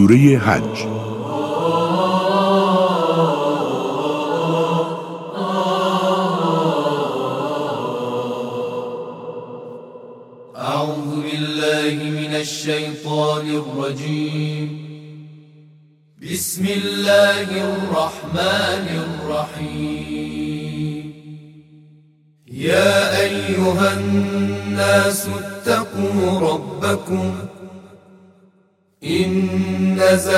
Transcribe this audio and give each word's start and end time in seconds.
سوره 0.00 0.38
حج. 0.38 1.09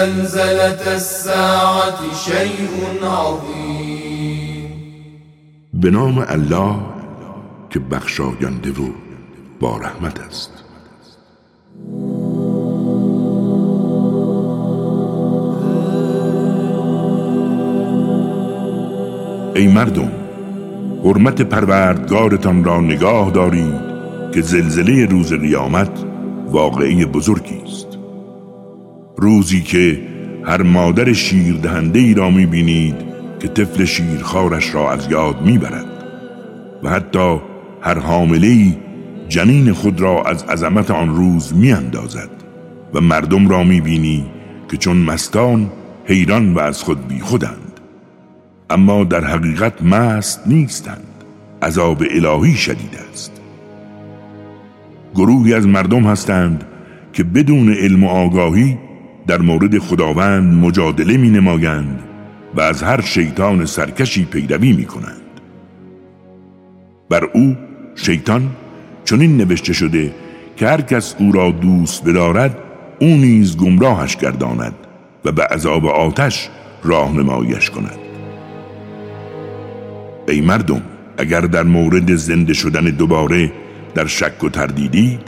إن 0.02 0.08
زلزلة 0.08 0.94
الساعة 0.94 2.00
شيء 2.26 2.70
عظيم. 3.02 4.70
به 5.74 5.88
الله 6.32 6.76
که 7.70 7.78
بخشاینده 7.78 8.70
و 8.70 8.88
با 9.60 9.76
رحمت 9.76 10.20
است. 10.20 10.52
ای 19.54 19.68
مردم 19.68 20.12
حرمت 21.04 21.42
پروردگارتان 21.42 22.64
را 22.64 22.80
نگاه 22.80 23.30
دارید 23.30 23.80
که 24.34 24.40
زلزله 24.42 25.06
روز 25.06 25.32
قیامت 25.32 26.04
واقعی 26.46 27.04
بزرگی 27.04 27.62
است. 27.66 27.91
روزی 29.22 29.60
که 29.60 30.00
هر 30.44 30.62
مادر 30.62 31.12
شیر 31.12 31.54
دهنده 31.54 31.98
ای 31.98 32.14
را 32.14 32.30
می 32.30 32.46
بینید 32.46 32.94
که 33.40 33.48
طفل 33.48 33.84
شیرخوارش 33.84 34.74
را 34.74 34.92
از 34.92 35.10
یاد 35.10 35.42
می 35.42 35.58
برد 35.58 35.86
و 36.82 36.90
حتی 36.90 37.40
هر 37.80 37.98
حامله 37.98 38.76
جنین 39.28 39.72
خود 39.72 40.00
را 40.00 40.22
از 40.22 40.42
عظمت 40.42 40.90
آن 40.90 41.16
روز 41.16 41.56
می 41.56 41.72
اندازد 41.72 42.30
و 42.94 43.00
مردم 43.00 43.48
را 43.48 43.64
می 43.64 43.80
بینی 43.80 44.26
که 44.70 44.76
چون 44.76 44.96
مستان 44.96 45.70
حیران 46.04 46.54
و 46.54 46.58
از 46.58 46.82
خود 46.82 47.08
بی 47.08 47.20
خودند 47.20 47.80
اما 48.70 49.04
در 49.04 49.24
حقیقت 49.24 49.82
مست 49.82 50.40
نیستند. 50.46 51.06
عذاب 51.62 52.02
الهی 52.10 52.54
شدید 52.54 52.98
است. 53.12 53.40
گروهی 55.14 55.54
از 55.54 55.66
مردم 55.66 56.02
هستند 56.02 56.64
که 57.12 57.24
بدون 57.24 57.72
علم 57.72 58.04
و 58.04 58.08
آگاهی 58.08 58.78
در 59.26 59.38
مورد 59.38 59.78
خداوند 59.78 60.64
مجادله 60.64 61.16
می 61.16 61.30
نمایند 61.30 62.02
و 62.54 62.60
از 62.60 62.82
هر 62.82 63.00
شیطان 63.00 63.66
سرکشی 63.66 64.24
پیروی 64.24 64.72
می 64.72 64.84
کنند 64.84 65.22
بر 67.10 67.24
او 67.24 67.56
شیطان 67.94 68.50
چنین 69.04 69.36
نوشته 69.36 69.72
شده 69.72 70.14
که 70.56 70.68
هر 70.68 70.80
کس 70.80 71.14
او 71.18 71.32
را 71.32 71.50
دوست 71.50 72.04
بدارد 72.04 72.58
او 73.00 73.08
نیز 73.08 73.56
گمراهش 73.56 74.16
گرداند 74.16 74.74
و 75.24 75.32
به 75.32 75.44
عذاب 75.44 75.86
آتش 75.86 76.48
راهنماییش 76.84 77.70
کند. 77.70 77.98
ای 80.28 80.40
مردم 80.40 80.82
اگر 81.18 81.40
در 81.40 81.62
مورد 81.62 82.14
زنده 82.14 82.52
شدن 82.52 82.84
دوباره 82.84 83.52
در 83.94 84.06
شک 84.06 84.44
و 84.44 84.48
تردیدید 84.48 85.20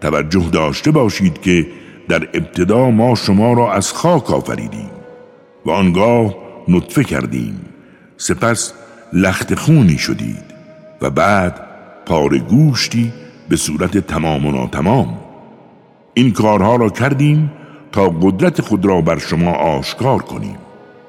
توجه 0.00 0.48
داشته 0.52 0.90
باشید 0.90 1.40
که 1.40 1.66
در 2.08 2.28
ابتدا 2.34 2.90
ما 2.90 3.14
شما 3.14 3.52
را 3.52 3.72
از 3.72 3.92
خاک 3.92 4.30
آفریدیم 4.30 4.90
و 5.66 5.70
آنگاه 5.70 6.34
نطفه 6.68 7.04
کردیم. 7.04 7.60
سپس 8.16 8.72
لخت 9.12 9.54
خونی 9.54 9.98
شدید 9.98 10.44
و 11.02 11.10
بعد 11.10 11.60
پار 12.06 12.38
گوشتی 12.38 13.12
به 13.48 13.56
صورت 13.56 13.98
تمام 13.98 14.46
و 14.46 14.52
ناتمام. 14.52 15.18
این 16.14 16.32
کارها 16.32 16.76
را 16.76 16.88
کردیم 16.88 17.52
تا 17.92 18.08
قدرت 18.08 18.60
خود 18.60 18.86
را 18.86 19.00
بر 19.00 19.18
شما 19.18 19.52
آشکار 19.52 20.22
کنیم 20.22 20.56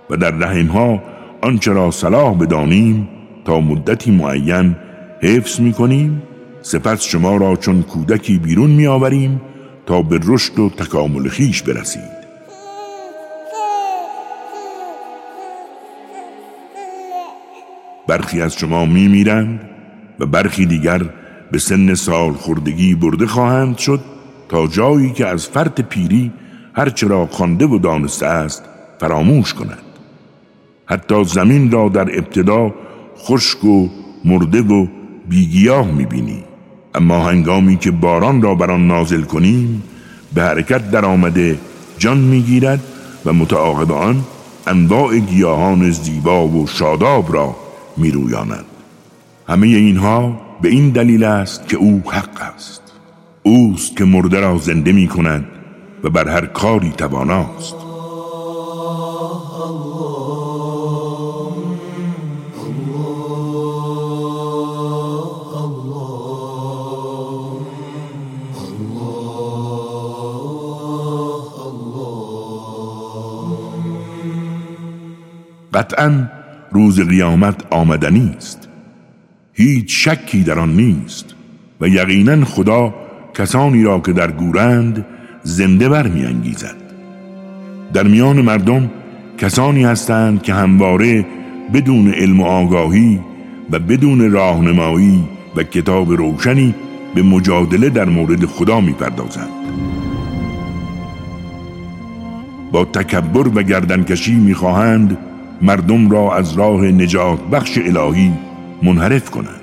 و 0.09 0.17
در 0.17 0.31
رحمها 0.31 1.03
آنچه 1.41 1.71
را 1.73 1.91
صلاح 1.91 2.37
بدانیم 2.37 3.09
تا 3.45 3.59
مدتی 3.59 4.11
معین 4.11 4.75
حفظ 5.21 5.59
می 5.59 5.73
کنیم 5.73 6.21
سپس 6.61 7.03
شما 7.03 7.37
را 7.37 7.55
چون 7.55 7.83
کودکی 7.83 8.37
بیرون 8.37 8.69
می 8.69 8.87
آوریم 8.87 9.41
تا 9.87 10.01
به 10.01 10.19
رشد 10.23 10.59
و 10.59 10.69
تکامل 10.69 11.29
خیش 11.29 11.61
برسید. 11.61 12.17
برخی 18.07 18.41
از 18.41 18.55
شما 18.55 18.85
می 18.85 19.07
میرند 19.07 19.69
و 20.19 20.25
برخی 20.25 20.65
دیگر 20.65 21.01
به 21.51 21.59
سن 21.59 21.93
سال 21.93 22.33
خوردگی 22.33 22.95
برده 22.95 23.27
خواهند 23.27 23.77
شد 23.77 23.99
تا 24.49 24.67
جایی 24.67 25.09
که 25.09 25.27
از 25.27 25.47
فرط 25.47 25.81
پیری 25.81 26.31
هرچرا 26.73 27.25
خوانده 27.25 27.65
و 27.65 27.77
دانسته 27.77 28.25
است 28.25 28.63
فراموش 28.99 29.53
کند. 29.53 29.83
حتی 30.85 31.23
زمین 31.23 31.71
را 31.71 31.89
در 31.89 32.17
ابتدا 32.17 32.73
خشک 33.17 33.63
و 33.63 33.89
مرده 34.25 34.61
و 34.61 34.87
بیگیاه 35.29 35.91
می‌بینی. 35.91 36.46
اما 36.95 37.29
هنگامی 37.29 37.77
که 37.77 37.91
باران 37.91 38.41
را 38.41 38.55
بر 38.55 38.71
آن 38.71 38.87
نازل 38.87 39.21
کنیم 39.21 39.83
به 40.33 40.41
حرکت 40.41 40.91
در 40.91 41.05
آمده 41.05 41.59
جان 41.97 42.17
می‌گیرد 42.17 42.83
و 43.25 43.33
متعاقب 43.33 43.91
آن 43.91 44.23
انواع 44.67 45.19
گیاهان 45.19 45.91
زیبا 45.91 46.47
و 46.47 46.67
شاداب 46.67 47.33
را 47.33 47.55
میرویاند. 47.97 48.65
همه 49.47 49.67
اینها 49.67 50.41
به 50.61 50.69
این 50.69 50.89
دلیل 50.89 51.23
است 51.23 51.67
که 51.67 51.77
او 51.77 52.03
حق 52.11 52.41
است. 52.55 52.81
اوست 53.43 53.97
که 53.97 54.05
مرده 54.05 54.39
را 54.39 54.57
زنده 54.57 54.91
می 54.91 55.07
کند 55.07 55.45
و 56.03 56.09
بر 56.09 56.29
هر 56.29 56.45
کاری 56.45 56.91
تواناست. 56.91 57.86
قطعا 75.77 76.27
روز 76.71 76.99
قیامت 76.99 77.55
آمدنی 77.69 78.33
است 78.37 78.69
هیچ 79.53 80.07
شکی 80.07 80.43
در 80.43 80.59
آن 80.59 80.75
نیست 80.75 81.35
و 81.81 81.87
یقینا 81.87 82.45
خدا 82.45 82.95
کسانی 83.33 83.83
را 83.83 83.99
که 83.99 84.13
در 84.13 84.31
گورند 84.31 85.05
زنده 85.43 85.89
برمیانگیزد. 85.89 86.75
در 87.93 88.03
میان 88.03 88.41
مردم 88.41 88.91
کسانی 89.37 89.83
هستند 89.83 90.41
که 90.41 90.53
همواره 90.53 91.25
بدون 91.73 92.13
علم 92.13 92.41
و 92.41 92.45
آگاهی 92.45 93.19
و 93.71 93.79
بدون 93.79 94.31
راهنمایی 94.31 95.23
و 95.55 95.63
کتاب 95.63 96.11
روشنی 96.11 96.75
به 97.15 97.21
مجادله 97.21 97.89
در 97.89 98.05
مورد 98.05 98.45
خدا 98.45 98.81
می‌پردازند. 98.81 99.49
با 102.71 102.85
تکبر 102.85 103.47
و 103.47 103.63
گردنکشی 103.63 104.35
می‌خواهند 104.35 105.17
مردم 105.61 106.11
را 106.11 106.35
از 106.35 106.53
راه 106.53 106.81
نجات 106.81 107.39
بخش 107.41 107.77
الهی 107.77 108.33
منحرف 108.83 109.29
کنند. 109.29 109.61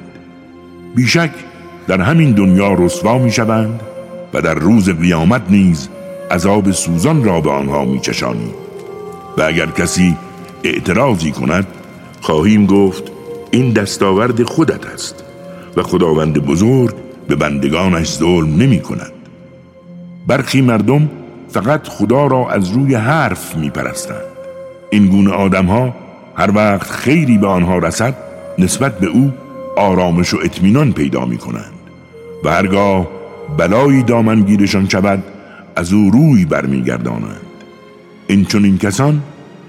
بیشک 0.94 1.30
در 1.86 2.00
همین 2.00 2.32
دنیا 2.32 2.74
رسوا 2.74 3.18
می 3.18 3.30
شوند 3.30 3.80
و 4.34 4.40
در 4.40 4.54
روز 4.54 4.90
قیامت 4.90 5.42
نیز 5.50 5.88
عذاب 6.30 6.70
سوزان 6.70 7.24
را 7.24 7.40
به 7.40 7.50
آنها 7.50 7.84
می 7.84 8.00
چشانی. 8.00 8.50
و 9.38 9.42
اگر 9.42 9.66
کسی 9.66 10.16
اعتراضی 10.64 11.30
کند 11.30 11.66
خواهیم 12.20 12.66
گفت 12.66 13.02
این 13.50 13.72
دستاورد 13.72 14.42
خودت 14.42 14.86
است 14.86 15.24
و 15.76 15.82
خداوند 15.82 16.38
بزرگ 16.38 16.94
به 17.28 17.36
بندگانش 17.36 18.12
ظلم 18.12 18.56
نمی 18.56 18.80
کند. 18.80 19.12
برخی 20.26 20.60
مردم 20.60 21.10
فقط 21.48 21.88
خدا 21.88 22.26
را 22.26 22.50
از 22.50 22.70
روی 22.70 22.94
حرف 22.94 23.56
می 23.56 23.70
پرستند. 23.70 24.33
این 24.94 25.06
گونه 25.06 25.30
آدم 25.30 25.66
ها 25.66 25.94
هر 26.36 26.50
وقت 26.54 26.90
خیری 26.90 27.38
به 27.38 27.46
آنها 27.46 27.78
رسد 27.78 28.14
نسبت 28.58 28.98
به 28.98 29.06
او 29.06 29.32
آرامش 29.76 30.34
و 30.34 30.38
اطمینان 30.44 30.92
پیدا 30.92 31.24
می 31.24 31.38
کنند 31.38 31.72
و 32.44 32.50
هرگاه 32.50 33.08
بلایی 33.58 34.02
دامنگیرشان 34.02 34.88
شود 34.88 35.22
از 35.76 35.92
او 35.92 36.10
روی 36.10 36.44
برمیگردانند. 36.44 37.46
این 38.26 38.44
چون 38.44 38.64
این 38.64 38.78
کسان 38.78 39.22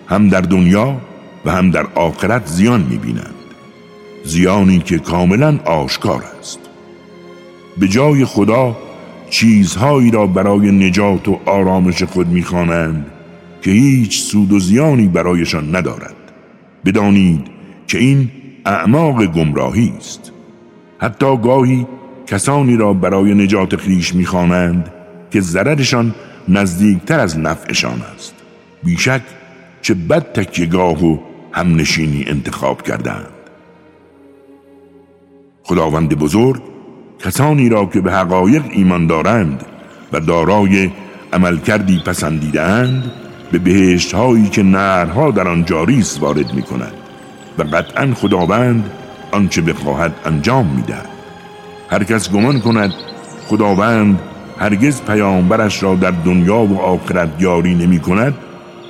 هم 0.08 0.30
در 0.30 0.42
دنیا 0.42 0.98
و 1.46 1.52
هم 1.52 1.72
در 1.72 1.86
آخرت 1.96 2.48
زیان 2.48 2.86
می‌بینند. 2.90 3.36
زیانی 4.24 4.80
که 4.80 5.00
کاملا 5.00 5.60
آشکار 5.66 6.24
است. 6.40 6.60
به 7.78 7.88
جای 7.88 8.26
خدا 8.26 8.78
چیزهایی 9.30 10.12
را 10.12 10.28
برای 10.28 10.72
نجات 10.72 11.28
و 11.28 11.40
آرامش 11.46 12.04
خود 12.04 12.28
می‌خوانند 12.28 13.12
که 13.66 13.72
هیچ 13.72 14.22
سود 14.22 14.52
و 14.52 14.60
زیانی 14.60 15.08
برایشان 15.08 15.76
ندارد. 15.76 16.16
بدانید 16.86 17.48
که 17.88 17.98
این 17.98 18.32
اعماق 18.66 19.26
گمراهی 19.26 19.94
است. 19.98 20.32
حتی 21.00 21.38
گاهی 21.38 21.88
کسانی 22.28 22.78
را 22.78 22.94
برای 22.94 23.34
نجات 23.34 23.76
خیش 23.76 24.16
می‌خوانند 24.16 24.92
که 25.32 25.42
ضررشان 25.42 26.16
نزدیکتر 26.48 27.20
از 27.20 27.40
نفعشان 27.40 28.02
است. 28.16 28.36
بیشک 28.84 29.22
چه 29.82 29.94
بد 29.94 30.32
تکیگاه 30.34 31.06
و 31.06 31.18
همنشینی 31.52 32.26
انتخاب 32.28 32.82
کردند. 32.82 33.34
خداوند 35.64 36.10
بزرگ 36.10 36.62
کسانی 37.20 37.70
را 37.70 37.86
که 37.86 38.02
به 38.02 38.12
حقایق 38.12 38.64
ایمان 38.72 39.08
دارند 39.08 39.66
و 40.14 40.20
دارای 40.20 40.90
عملکردی 41.34 42.02
پسندیدند 42.06 43.25
به 43.52 43.60
بهشت 43.60 44.14
هایی 44.14 44.50
که 44.50 44.64
نرها 44.64 45.32
در 45.32 45.48
آن 45.48 45.66
جاری 45.66 46.04
وارد 46.20 46.54
می 46.54 46.62
کند 46.62 46.94
و 47.58 47.64
قطعا 47.64 48.14
خداوند 48.14 48.90
آنچه 49.32 49.62
بخواهد 49.62 50.14
انجام 50.26 50.66
می‌دهد. 50.66 51.10
هر 51.90 52.04
کس 52.04 52.32
گمان 52.32 52.60
کند 52.60 52.94
خداوند 53.48 54.20
هرگز 54.60 55.02
پیامبرش 55.02 55.84
را 55.84 55.96
در 55.96 56.12
دنیا 56.12 56.58
و 56.58 56.82
آخرت 56.82 57.30
یاری 57.40 57.76
نمی 57.76 58.00
کند 58.00 58.34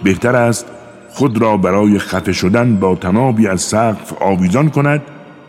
بهتر 0.03 0.35
است 0.35 0.65
خود 1.09 1.41
را 1.41 1.57
برای 1.57 1.99
خفه 1.99 2.31
شدن 2.33 2.75
با 2.75 2.95
تنابی 2.95 3.47
از 3.47 3.61
سقف 3.61 4.13
آویزان 4.21 4.69
کند 4.69 5.01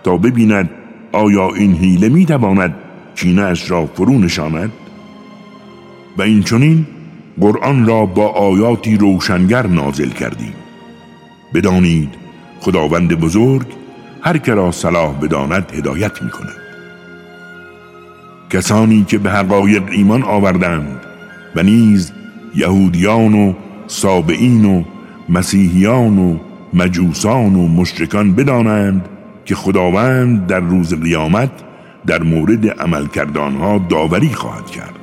تا 0.04 0.16
ببیند 0.16 0.70
آیا 1.12 1.48
این 1.54 1.74
حیله 1.74 2.08
می 2.08 2.26
تواند 2.26 2.74
کینهاش 3.16 3.70
را 3.70 3.86
فرو 3.86 4.18
نشاند. 4.18 4.72
و 6.18 6.22
این 6.22 6.42
چنین 6.42 6.86
قرآن 7.40 7.86
را 7.86 8.06
با 8.06 8.28
آیاتی 8.28 8.96
روشنگر 8.96 9.66
نازل 9.66 10.08
کردیم. 10.08 10.54
بدانید 11.54 12.14
خداوند 12.60 13.14
بزرگ 13.14 13.66
هر 14.22 14.38
که 14.38 14.54
را 14.54 14.72
صلاح 14.72 15.14
بداند 15.14 15.72
هدایت 15.74 16.22
می 16.22 16.30
کند 16.30 16.56
کسانی 18.50 19.04
که 19.04 19.18
به 19.18 19.30
حقایق 19.30 19.82
ایمان 19.90 20.22
آوردند 20.22 21.00
و 21.56 21.62
نیز 21.62 22.12
یهودیان 22.54 23.34
و 23.34 23.52
سابعین 23.86 24.64
و 24.64 24.82
مسیحیان 25.28 26.18
و 26.18 26.38
مجوسان 26.74 27.54
و 27.54 27.68
مشرکان 27.68 28.34
بدانند 28.34 29.08
که 29.44 29.54
خداوند 29.54 30.46
در 30.46 30.60
روز 30.60 30.94
قیامت 30.94 31.50
در 32.06 32.22
مورد 32.22 32.68
عمل 32.80 33.06
کردانها 33.06 33.78
داوری 33.88 34.28
خواهد 34.28 34.66
کرد. 34.70 34.94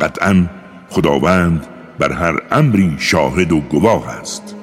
قطعا 0.00 0.46
خداوند 0.92 1.66
بر 1.98 2.12
هر 2.12 2.36
امری 2.50 2.96
شاهد 2.98 3.52
و 3.52 3.60
گواه 3.60 4.08
است. 4.08 4.56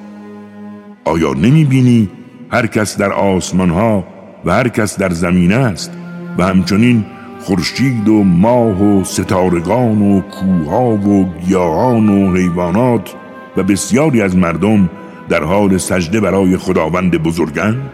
آیا 1.05 1.33
نمی 1.33 1.65
بینی 1.65 2.09
هر 2.51 2.67
کس 2.67 2.97
در 2.97 3.13
آسمان 3.13 3.69
ها 3.69 4.07
و 4.45 4.51
هر 4.51 4.67
کس 4.67 4.99
در 4.99 5.09
زمین 5.09 5.53
است 5.53 5.91
و 6.37 6.43
همچنین 6.43 7.05
خورشید 7.39 8.09
و 8.09 8.23
ماه 8.23 8.83
و 8.83 9.03
ستارگان 9.03 10.01
و 10.01 10.21
کوها 10.21 10.89
و 10.89 11.29
گیاهان 11.45 12.09
و 12.09 12.35
حیوانات 12.35 13.15
و 13.57 13.63
بسیاری 13.63 14.21
از 14.21 14.37
مردم 14.37 14.89
در 15.29 15.43
حال 15.43 15.77
سجده 15.77 16.19
برای 16.19 16.57
خداوند 16.57 17.23
بزرگند؟ 17.23 17.89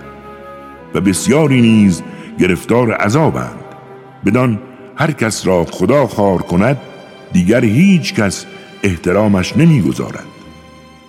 و 0.94 1.02
بسیاری 1.02 1.62
نیز 1.62 2.04
گرفتار 2.40 2.92
عذابند. 2.92 3.66
بدان 4.26 4.60
هر 4.96 5.12
کس 5.12 5.48
را 5.48 5.66
خدا 5.66 6.08
خار 6.08 6.42
کند 6.42 6.78
دیگر 7.36 7.66
هیچ 7.66 8.14
کس 8.14 8.46
احترامش 8.84 9.58
نمی‌گذارد 9.58 10.26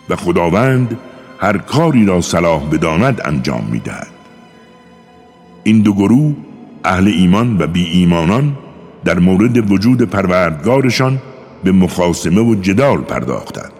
و 0.09 0.17
خداوند 0.17 0.99
هر 1.39 1.59
کاری 1.59 2.07
را 2.07 2.21
صلاح 2.21 2.69
بداند 2.71 3.21
انجام 3.25 3.69
می‌دهد. 3.71 4.07
این 5.65 5.81
دو 5.81 5.93
گروه 5.93 6.35
اهل 6.85 7.09
ایمان 7.09 7.57
و 7.59 7.67
بی 7.67 7.85
ایمانان 7.85 8.59
در 9.05 9.19
مورد 9.19 9.71
وجود 9.71 10.03
پروردگارشان 10.03 11.19
به 11.65 11.73
مخاسمه 11.73 12.41
و 12.41 12.55
جدال 12.55 13.01
پرداختند. 13.01 13.73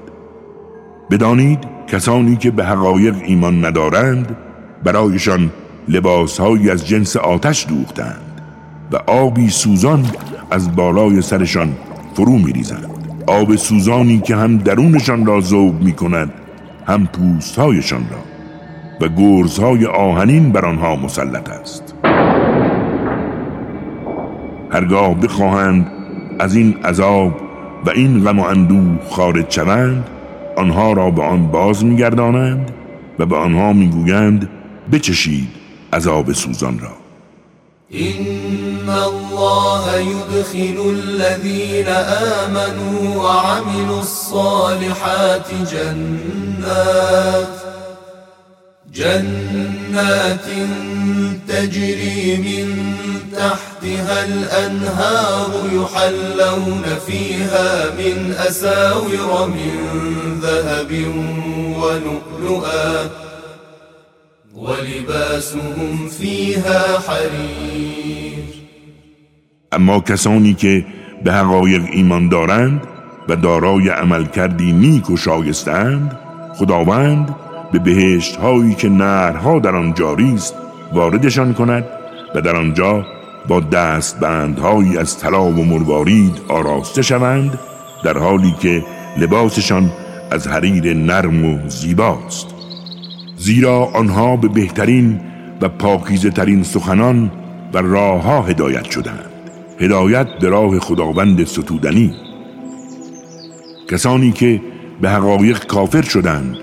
بدانید 1.11 1.59
کسانی 1.89 2.37
که 2.37 2.51
به 2.51 2.65
حقایق 2.65 3.15
ایمان 3.25 3.65
ندارند 3.65 4.37
برایشان 4.85 5.51
لباسهایی 5.89 6.71
از 6.71 6.87
جنس 6.87 7.17
آتش 7.17 7.67
دوختند 7.69 8.41
و 8.93 8.97
آبی 8.97 9.51
سوزان 9.51 10.07
از 10.51 10.77
بالای 10.77 11.23
سرشان 11.23 11.77
فرو 12.17 12.39
میریزند 12.39 12.91
آب 13.27 13.57
سوزانی 13.57 14.19
که 14.19 14.37
هم 14.37 14.59
درونشان 14.59 15.27
را 15.27 15.41
ذوب 15.41 15.83
می 15.83 15.93
کند 15.93 16.33
هم 16.87 17.07
پوستهایشان 17.07 18.01
را 18.11 18.19
و 19.01 19.09
گرزهای 19.09 19.87
آهنین 19.87 20.53
بر 20.53 20.65
آنها 20.65 20.97
مسلط 20.97 21.49
است. 21.51 21.95
هرگاه 24.71 25.15
بخواهند 25.15 25.91
از 26.39 26.57
این 26.57 26.77
عذاب 26.85 27.41
و 27.87 27.91
این 27.91 28.25
غم 28.25 28.39
و 28.39 28.43
اندوه 28.43 28.99
خارج 29.11 29.51
شوند 29.51 30.05
آنها 30.57 30.93
را 30.93 31.11
به 31.11 31.23
آن 31.23 31.47
باز 31.47 31.85
میگردانند 31.85 32.71
و 33.19 33.27
به 33.27 33.37
آنها 33.37 33.73
می‌گویند 33.73 34.49
بچشید 34.93 35.49
عذاب 35.93 36.33
سوزان 36.33 36.79
را. 36.79 37.06
إن 37.95 38.91
الله 39.07 39.97
يدخل 39.97 40.95
الذين 40.99 41.89
آمنوا 41.89 43.25
وعملوا 43.25 44.01
الصالحات 44.01 45.47
جنات 45.73 47.49
جنات 48.95 50.47
تجري 51.49 52.37
من 52.37 52.97
تحتها 53.33 54.25
الأنهار 54.25 55.51
يحلون 55.73 56.83
فيها 57.07 57.91
من 57.91 58.35
أساور 58.39 59.47
من 59.47 59.77
ذهب 60.43 61.15
ولؤلؤا 61.79 63.26
ولباسهم 64.57 66.09
فيها 66.09 66.99
حریر 67.09 68.45
اما 69.73 70.01
کسانی 70.01 70.55
که 70.55 70.85
به 71.25 71.33
حقایق 71.33 71.83
ایمان 71.93 72.29
دارند 72.29 72.81
و 73.29 73.37
دارای 73.37 73.89
عمل 73.89 74.25
کردی 74.25 74.73
نیک 74.73 75.11
و 75.11 75.17
شایستند 75.17 76.19
خداوند 76.55 77.37
به 77.73 77.79
بهشت 77.79 78.37
هایی 78.37 78.75
که 78.75 78.89
نرها 78.89 79.59
در 79.59 79.77
آن 79.77 79.95
جاری 79.95 80.35
است 80.35 80.55
واردشان 80.93 81.55
کند 81.55 81.85
و 82.35 82.41
در 82.41 82.57
آنجا 82.57 83.07
با 83.49 83.61
دست 83.61 84.21
بندهایی 84.21 84.99
از 84.99 85.19
طلا 85.19 85.45
و 85.45 85.65
مروارید 85.65 86.41
آراسته 86.49 87.03
شوند 87.03 87.59
در 88.05 88.19
حالی 88.19 88.55
که 88.61 88.85
لباسشان 89.19 89.93
از 90.31 90.49
حریر 90.49 90.95
نرم 90.95 91.45
و 91.45 91.69
زیباست. 91.69 92.56
زیرا 93.39 93.85
آنها 93.85 94.37
به 94.37 94.49
بهترین 94.49 95.21
و 95.61 95.69
پاکیزه 95.69 96.31
ترین 96.31 96.63
سخنان 96.63 97.31
و 97.75 97.79
راه 97.79 98.23
ها 98.23 98.43
هدایت 98.43 98.91
شدند. 98.91 99.31
هدایت 99.81 100.27
به 100.41 100.49
راه 100.49 100.79
خداوند 100.79 101.45
ستودنی. 101.45 102.15
کسانی 103.91 104.33
که 104.33 104.61
به 105.01 105.11
حقایق 105.11 105.67
کافر 105.67 106.03
شدند 106.03 106.57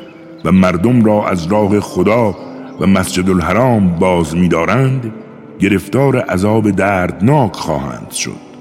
و 0.45 0.51
مردم 0.51 1.05
را 1.05 1.27
از 1.27 1.47
راه 1.47 1.79
خدا 1.79 2.35
و 2.79 2.87
مسجد 2.87 3.29
الحرام 3.29 3.87
باز 3.87 4.35
می‌دارند 4.35 5.13
گرفتار 5.59 6.17
عذاب 6.17 6.71
دردناک 6.71 7.55
خواهند 7.55 8.11
شد. 8.11 8.53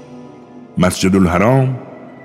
مسجد 0.77 1.15
الحرام 1.15 1.75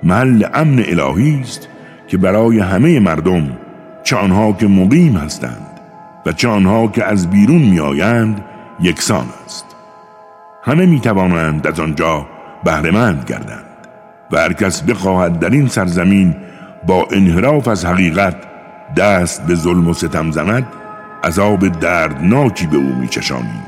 محل 0.02 0.45
امن 0.54 0.85
الهی 0.87 1.40
است 1.40 1.68
که 2.09 2.16
برای 2.16 2.59
همه 2.59 3.00
مردم 3.00 3.59
چه 4.04 4.16
آنها 4.16 4.52
که 4.52 4.66
مقیم 4.66 5.16
هستند 5.16 5.68
و 6.27 6.33
چه 6.33 6.49
آنها 6.49 6.87
که 6.87 7.05
از 7.05 7.31
بیرون 7.31 7.63
میآیند 7.63 8.45
یکسان 8.81 9.27
است. 9.45 9.77
همه 10.63 10.87
می 10.87 11.01
توانند 11.01 11.67
از 11.67 11.81
آنجا 11.81 12.27
بهرهمند 12.65 13.25
گردند 13.29 13.65
و 14.33 14.39
هر 14.39 14.53
کس 14.53 14.83
بخواهد 14.83 15.39
در 15.39 15.51
این 15.51 15.69
سرزمین 15.69 16.37
با 16.87 17.07
انحراف 17.13 17.69
از 17.69 17.85
حقیقت 17.85 18.37
دست 18.97 19.47
به 19.47 19.55
ظلم 19.55 19.89
و 19.89 19.95
ستم 19.95 20.31
زند 20.31 20.67
عذاب 21.25 21.69
دردناکی 21.69 22.67
به 22.67 22.77
او 22.77 22.95
میچشانیم. 22.95 23.63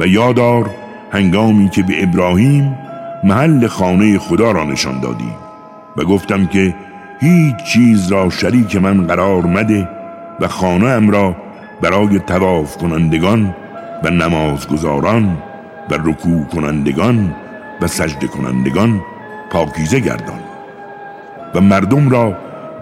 و 0.00 0.06
یادار 0.06 0.70
هنگامی 1.12 1.68
که 1.68 1.82
به 1.82 2.02
ابراهیم 2.02 2.78
محل 3.24 3.66
خانه 3.66 4.18
خدا 4.18 4.50
را 4.52 4.64
نشان 4.64 5.00
دادیم 5.00 5.34
و 5.96 6.04
گفتم 6.04 6.46
که 6.46 6.74
هیچ 7.20 7.56
چیز 7.56 8.12
را 8.12 8.30
شریک 8.30 8.76
من 8.76 9.06
قرار 9.06 9.42
مده 9.42 9.88
و 10.40 10.48
خانه 10.48 10.86
ام 10.86 11.10
را 11.10 11.36
برای 11.80 12.18
تواف 12.18 12.76
کنندگان 12.76 13.54
و 14.04 14.10
نمازگزاران 14.10 15.38
و 15.90 15.94
رکوع 15.94 16.44
کنندگان 16.44 17.34
و 17.80 17.86
سجده 17.86 18.26
کنندگان 18.26 19.00
پاکیزه 19.50 20.00
گردان 20.00 20.40
و 21.54 21.60
مردم 21.60 22.08
را 22.08 22.36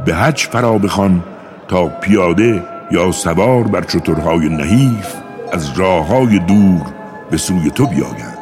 به 0.05 0.15
حج 0.15 0.47
فرا 0.47 0.79
بخوان 0.79 1.23
تا 1.69 1.89
پیاده 1.89 2.63
یا 2.91 3.13
سوار 3.13 3.63
بر 3.63 3.81
چطورهای 3.81 4.49
نحیف 4.49 5.15
از 5.53 5.79
راه 5.79 6.07
های 6.07 6.39
دور 6.39 6.83
به 7.31 7.37
سوی 7.37 7.71
تو 7.71 7.87
بیایند 7.87 8.39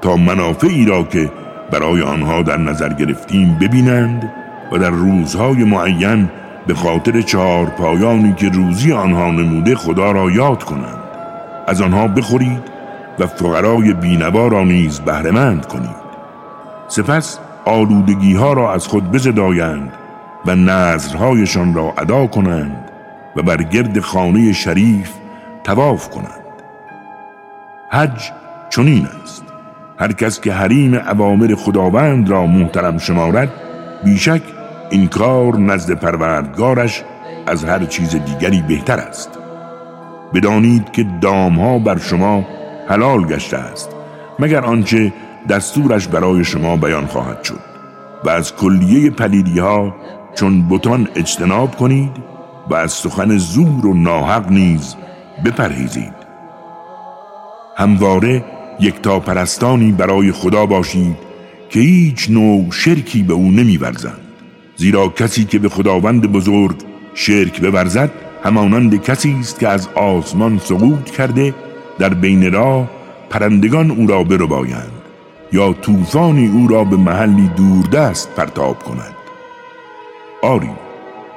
تا 0.00 0.16
منافعی 0.16 0.84
را 0.84 1.02
که 1.02 1.30
برای 1.70 2.02
آنها 2.02 2.42
در 2.42 2.56
نظر 2.56 2.92
گرفتیم 2.92 3.58
ببینند 3.60 4.32
و 4.72 4.78
در 4.78 4.90
روزهای 4.90 5.64
معین 5.64 6.28
به 6.66 6.74
خاطر 6.74 7.20
چهار 7.20 7.66
پایانی 7.66 8.32
که 8.32 8.48
روزی 8.48 8.92
آنها 8.92 9.30
نموده 9.30 9.74
خدا 9.74 10.12
را 10.12 10.30
یاد 10.30 10.62
کنند. 10.62 11.02
از 11.66 11.80
آنها 11.80 12.08
بخورید 12.08 12.62
و 13.18 13.26
فقرای 13.26 13.92
بینوا 13.92 14.48
را 14.48 14.64
نیز 14.64 15.00
بهرهمند 15.00 15.66
کنید. 15.66 16.02
سپس 16.88 17.38
آلودگی 17.64 18.34
ها 18.34 18.52
را 18.52 18.74
از 18.74 18.86
خود 18.86 19.12
بزدایند 19.12 19.92
و 20.46 20.54
نظرهایشان 20.54 21.74
را 21.74 21.94
ادا 21.98 22.26
کنند 22.26 22.90
و 23.36 23.42
بر 23.42 23.62
گرد 23.62 24.00
خانه 24.00 24.52
شریف 24.52 25.10
تواف 25.64 26.10
کنند. 26.10 26.42
حج 27.90 28.30
چنین 28.70 29.08
است. 29.22 29.44
هر 29.98 30.12
کس 30.12 30.40
که 30.40 30.52
حریم 30.52 30.94
عوامر 30.94 31.54
خداوند 31.54 32.30
را 32.30 32.46
محترم 32.46 32.98
شمارد 32.98 33.48
بیشک 34.04 34.42
این 34.92 35.08
کار 35.08 35.58
نزد 35.58 35.94
پروردگارش 35.94 37.02
از 37.46 37.64
هر 37.64 37.84
چیز 37.84 38.16
دیگری 38.16 38.62
بهتر 38.68 38.98
است. 38.98 39.30
بدانید 40.34 40.92
که 40.92 41.06
دامها 41.20 41.78
بر 41.78 41.98
شما 41.98 42.46
حلال 42.88 43.26
گشته 43.26 43.56
است 43.56 43.90
مگر 44.38 44.64
آنچه 44.64 45.12
دستورش 45.48 46.08
برای 46.08 46.44
شما 46.44 46.76
بیان 46.76 47.06
خواهد 47.06 47.44
شد. 47.44 47.58
و 48.24 48.30
از 48.30 48.56
کلیه 48.56 49.10
پلیدی 49.10 49.58
ها 49.58 49.96
چون 50.34 50.68
بتان 50.68 51.08
اجتناب 51.16 51.76
کنید 51.76 52.12
و 52.70 52.74
از 52.74 52.92
سخن 52.92 53.36
زور 53.36 53.86
و 53.86 53.94
ناحق 53.94 54.50
نیز 54.50 54.96
بپرهیزید. 55.44 56.14
همواره 57.76 58.44
یکتا 58.80 59.20
پرستانی 59.20 59.92
برای 59.92 60.32
خدا 60.32 60.66
باشید 60.66 61.16
که 61.70 61.80
هیچ 61.80 62.30
نوع 62.30 62.70
شرکی 62.70 63.22
به 63.22 63.32
او 63.32 63.50
نمیورزند. 63.50 64.31
زیرا 64.76 65.08
کسی 65.08 65.44
که 65.44 65.58
به 65.58 65.68
خداوند 65.68 66.32
بزرگ 66.32 66.76
شرک 67.14 67.60
بورزد 67.60 68.10
همانند 68.44 69.02
کسی 69.02 69.36
است 69.40 69.60
که 69.60 69.68
از 69.68 69.88
آسمان 69.94 70.58
سقوط 70.58 71.10
کرده 71.10 71.54
در 71.98 72.14
بین 72.14 72.52
راه 72.52 72.90
پرندگان 73.30 73.90
او 73.90 74.06
را 74.06 74.24
بربایند 74.24 74.92
یا 75.52 75.72
طوفانی 75.72 76.46
او 76.46 76.68
را 76.68 76.84
به 76.84 76.96
محلی 76.96 77.50
دوردست 77.56 78.34
پرتاب 78.34 78.78
کند. 78.82 79.14
آری 80.42 80.70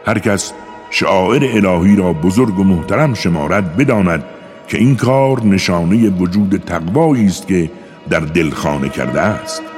هر 0.05 0.19
کس 0.19 0.53
شعائر 0.89 1.65
الهی 1.65 1.95
را 1.95 2.13
بزرگ 2.13 2.59
و 2.59 2.63
محترم 2.63 3.13
شمارد 3.13 3.77
بداند 3.77 4.23
که 4.67 4.77
این 4.77 4.95
کار 4.95 5.43
نشانه 5.43 6.09
وجود 6.09 6.57
تقوایی 6.57 7.25
است 7.25 7.47
که 7.47 7.71
در 8.09 8.19
دل 8.19 8.49
خانه 8.49 8.89
کرده 8.89 9.21
است. 9.21 9.74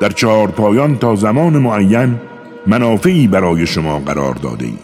در 0.00 0.08
چهار 0.08 0.48
پایان 0.48 0.98
تا 0.98 1.16
زمان 1.16 1.58
معین 1.58 2.20
منافعی 2.66 3.26
برای 3.26 3.66
شما 3.66 3.98
قرار 3.98 4.34
داده 4.34 4.66
ای. 4.66 4.74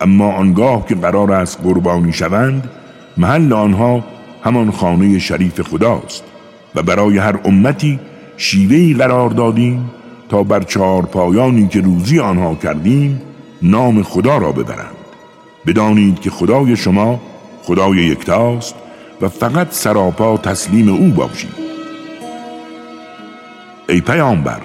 اما 0.00 0.32
آنگاه 0.32 0.86
که 0.86 0.94
قرار 0.94 1.32
است 1.32 1.60
قربانی 1.62 2.12
شوند 2.12 2.70
محل 3.16 3.52
آنها 3.52 4.04
همان 4.44 4.70
خانه 4.70 5.18
شریف 5.18 5.60
خداست 5.60 6.24
و 6.74 6.82
برای 6.82 7.18
هر 7.18 7.38
امتی 7.44 8.00
شیوهی 8.36 8.94
قرار 8.94 9.30
دادیم 9.30 9.90
تا 10.28 10.42
بر 10.42 10.62
چهار 10.62 11.02
پایانی 11.02 11.68
که 11.68 11.80
روزی 11.80 12.18
آنها 12.18 12.54
کردیم 12.54 13.22
نام 13.62 14.02
خدا 14.02 14.38
را 14.38 14.52
ببرند 14.52 14.96
بدانید 15.66 16.20
که 16.20 16.30
خدای 16.30 16.76
شما 16.76 17.20
خدای 17.62 17.96
یکتاست 17.96 18.74
و 19.20 19.28
فقط 19.28 19.66
سراپا 19.70 20.36
تسلیم 20.36 20.88
او 20.88 21.08
باشید 21.08 21.57
ای 23.88 24.00
پیامبر 24.00 24.60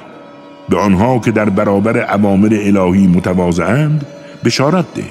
به 0.70 0.78
آنها 0.78 1.20
که 1.20 1.32
در 1.32 1.50
برابر 1.50 1.98
عوامر 1.98 2.60
الهی 2.62 3.08
متواضعند 3.08 4.06
بشارت 4.46 4.94
ده. 4.94 5.04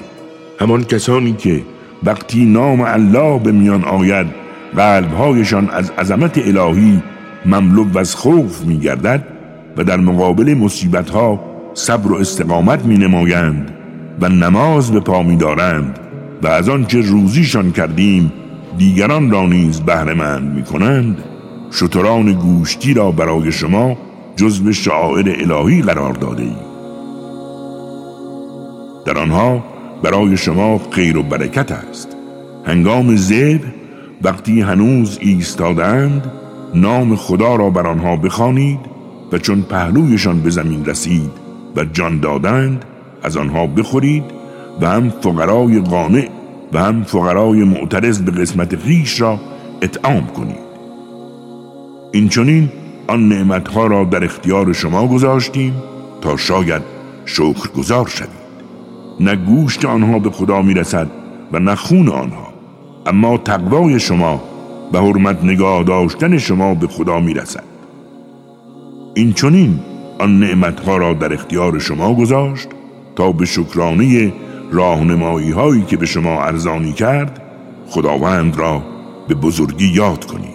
همان 0.59 0.83
کسانی 0.83 1.33
که 1.33 1.61
وقتی 2.03 2.45
نام 2.45 2.81
الله 2.81 3.39
به 3.39 3.51
میان 3.51 3.83
آید 3.83 4.27
قلبهایشان 4.75 5.69
از 5.69 5.91
عظمت 5.91 6.37
الهی 6.37 7.03
مملو 7.45 7.85
و 7.93 7.97
از 7.97 8.15
خوف 8.15 8.65
می 8.65 8.79
گردد 8.79 9.23
و 9.77 9.83
در 9.83 9.97
مقابل 9.97 10.53
مصیبت 10.53 11.09
ها 11.09 11.39
صبر 11.73 12.11
و 12.11 12.15
استقامت 12.15 12.85
می 12.85 12.97
نمایند 12.97 13.71
و 14.21 14.29
نماز 14.29 14.91
به 14.91 14.99
پا 14.99 15.23
می 15.23 15.37
دارند 15.37 15.99
و 16.43 16.47
از 16.47 16.69
آنچه 16.69 17.01
روزیشان 17.01 17.71
کردیم 17.71 18.31
دیگران 18.77 19.31
را 19.31 19.45
نیز 19.45 19.81
بهرهمند 19.81 20.55
می 20.55 20.63
کنند 20.63 21.23
شتران 21.73 22.33
گوشتی 22.33 22.93
را 22.93 23.11
برای 23.11 23.51
شما 23.51 23.97
جزو 24.35 24.71
شعائر 24.73 25.35
الهی 25.39 25.81
قرار 25.81 26.13
داده 26.13 26.43
ای. 26.43 26.55
در 29.05 29.17
آنها 29.17 29.63
برای 30.03 30.37
شما 30.37 30.81
خیر 30.91 31.17
و 31.17 31.23
برکت 31.23 31.71
است 31.71 32.17
هنگام 32.65 33.15
زیب 33.15 33.61
وقتی 34.21 34.61
هنوز 34.61 35.17
ایستادند 35.21 36.31
نام 36.75 37.15
خدا 37.15 37.55
را 37.55 37.69
بر 37.69 37.87
آنها 37.87 38.15
بخوانید 38.15 38.79
و 39.31 39.37
چون 39.37 39.61
پهلویشان 39.61 40.39
به 40.39 40.49
زمین 40.49 40.85
رسید 40.85 41.31
و 41.75 41.85
جان 41.85 42.19
دادند 42.19 42.85
از 43.23 43.37
آنها 43.37 43.67
بخورید 43.67 44.23
و 44.81 44.89
هم 44.89 45.09
فقرای 45.09 45.79
قانع 45.79 46.29
و 46.73 46.79
هم 46.79 47.03
فقرای 47.03 47.63
معترض 47.63 48.21
به 48.21 48.31
قسمت 48.31 48.75
خیش 48.75 49.21
را 49.21 49.39
اطعام 49.81 50.27
کنید 50.27 50.62
این 52.15 52.29
چونین 52.29 52.69
آن 53.07 53.27
نعمتها 53.29 53.87
را 53.87 54.03
در 54.03 54.23
اختیار 54.23 54.73
شما 54.73 55.07
گذاشتیم 55.07 55.73
تا 56.21 56.37
شاید 56.37 56.81
شکر 57.25 57.69
گذار 57.77 58.07
شوید. 58.07 58.29
نه 59.19 59.35
گوشت 59.35 59.85
آنها 59.85 60.19
به 60.19 60.29
خدا 60.29 60.61
می‌رسد 60.61 61.07
و 61.51 61.59
نه 61.59 61.75
خون 61.75 62.09
آنها. 62.09 62.53
اما 63.05 63.37
تقوای 63.37 63.99
شما 63.99 64.43
و 64.93 64.97
حرمت 64.97 65.43
نگاه 65.43 65.83
داشتن 65.83 66.37
شما 66.37 66.73
به 66.75 66.87
خدا 66.87 67.19
می‌رسد. 67.19 67.63
این 69.13 69.33
چونین 69.33 69.79
آن 70.19 70.39
نعمتها 70.39 70.97
را 70.97 71.13
در 71.13 71.33
اختیار 71.33 71.79
شما 71.79 72.15
گذاشت 72.15 72.67
تا 73.15 73.31
به 73.31 73.45
شکرانه 73.45 74.33
راهنمایی 74.71 75.51
هایی 75.51 75.81
که 75.81 75.97
به 75.97 76.05
شما 76.05 76.43
ارزانی 76.43 76.93
کرد 76.93 77.41
خداوند 77.89 78.57
را 78.57 78.83
به 79.27 79.35
بزرگی 79.35 79.87
یاد 79.87 80.25
کنید. 80.25 80.52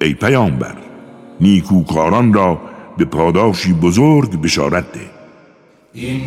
ای 0.00 0.14
پیامبر 0.14 0.74
نیکوکاران 1.40 2.32
را 2.32 2.58
به 2.96 3.04
پاداشی 3.04 3.72
بزرگ 3.72 4.40
بشارت 4.40 4.92
ده. 4.92 5.00
این 5.94 6.22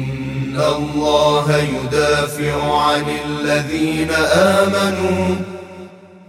الله 0.56 1.64
یدافع 1.64 2.52
عن 2.52 3.04
الذین 3.26 4.10
آمنوا. 4.58 5.36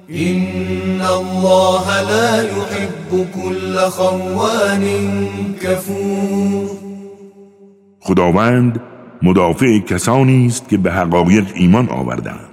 این 0.08 1.00
الله 1.00 2.00
لا 2.10 2.42
يحب 2.42 3.30
كل 3.34 3.76
خوان 3.76 4.84
کفور 5.62 6.70
خداوند 8.00 8.80
مدافع 9.22 9.78
کسانی 9.78 10.46
است 10.46 10.68
که 10.68 10.78
به 10.78 10.92
حقایق 10.92 11.44
ایمان 11.54 11.88
آوردند. 11.88 12.48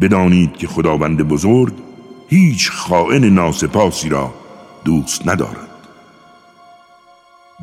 بدانید 0.00 0.56
که 0.56 0.66
خداوند 0.66 1.28
بزرگ 1.28 1.72
هیچ 2.28 2.70
خائن 2.70 3.24
ناسپاسی 3.24 4.08
را 4.08 4.34
دوست 4.84 5.28
ندارد. 5.28 5.68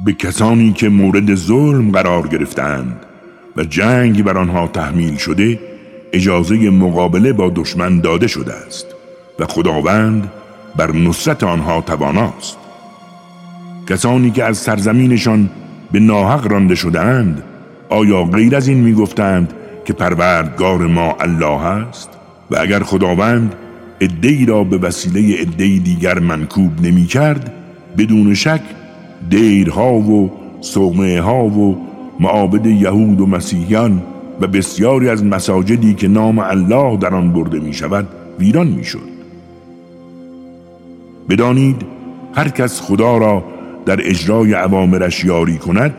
به 0.06 0.14
کسانی 0.14 0.74
که 0.74 0.90
مورد 0.90 1.36
ظلم 1.36 1.92
قرار 1.92 2.28
گرفتند 2.28 3.06
و 3.58 3.64
جنگ 3.64 4.24
بر 4.24 4.38
آنها 4.38 4.68
تحمیل 4.68 5.18
شده 5.18 5.60
اجازه 6.14 6.70
مقابله 6.70 7.34
با 7.34 7.52
دشمن 7.56 8.00
داده 8.00 8.28
شده 8.28 8.54
است 8.54 8.86
و 9.40 9.46
خداوند 9.46 10.32
بر 10.76 10.92
نصرت 10.92 11.44
آنها 11.44 11.82
تواناست. 11.82 12.58
کسانی 13.90 14.32
که 14.32 14.44
از 14.44 14.58
سرزمینشان 14.58 15.50
به 15.92 16.00
ناحق 16.00 16.48
رانده 16.48 16.76
شدهاند 16.76 17.44
آیا 17.90 18.24
غیر 18.24 18.56
از 18.56 18.68
این 18.68 18.78
می‌گفتند 18.78 19.54
که 19.86 19.94
پروردگار 19.94 20.78
ما 20.78 21.16
الله 21.20 21.66
است؟ 21.66 22.10
و 22.52 22.58
اگر 22.60 22.84
خداوند 22.84 23.56
ادهی 24.00 24.46
را 24.46 24.64
به 24.64 24.78
وسیله 24.78 25.42
ادهی 25.42 25.80
دیگر 25.80 26.20
منکوب 26.20 26.82
نمی 26.82 27.06
کرد 27.06 27.54
بدون 27.98 28.34
شک 28.34 28.62
دیرها 29.30 29.94
و 29.94 30.32
صومعه 30.62 31.22
ها 31.22 31.46
و 31.46 31.78
معابد 32.20 32.66
یهود 32.66 33.22
و 33.22 33.25
مسیحیان 33.25 34.04
و 34.42 34.48
بسیاری 34.48 35.10
از 35.10 35.24
مساجدی 35.24 35.94
که 35.94 36.08
نام 36.08 36.40
الله 36.40 36.98
در 36.98 37.16
آن 37.16 37.34
برده 37.34 37.60
می 37.60 37.74
شود 37.74 38.08
ویران 38.40 38.68
می 38.68 38.84
شد 38.84 39.16
بدانید 41.30 41.86
هر 42.34 42.50
کس 42.50 42.82
خدا 42.82 43.18
را 43.18 43.44
در 43.86 44.00
اجرای 44.10 44.54
عوامرش 44.54 45.24
یاری 45.24 45.58
کند 45.58 45.94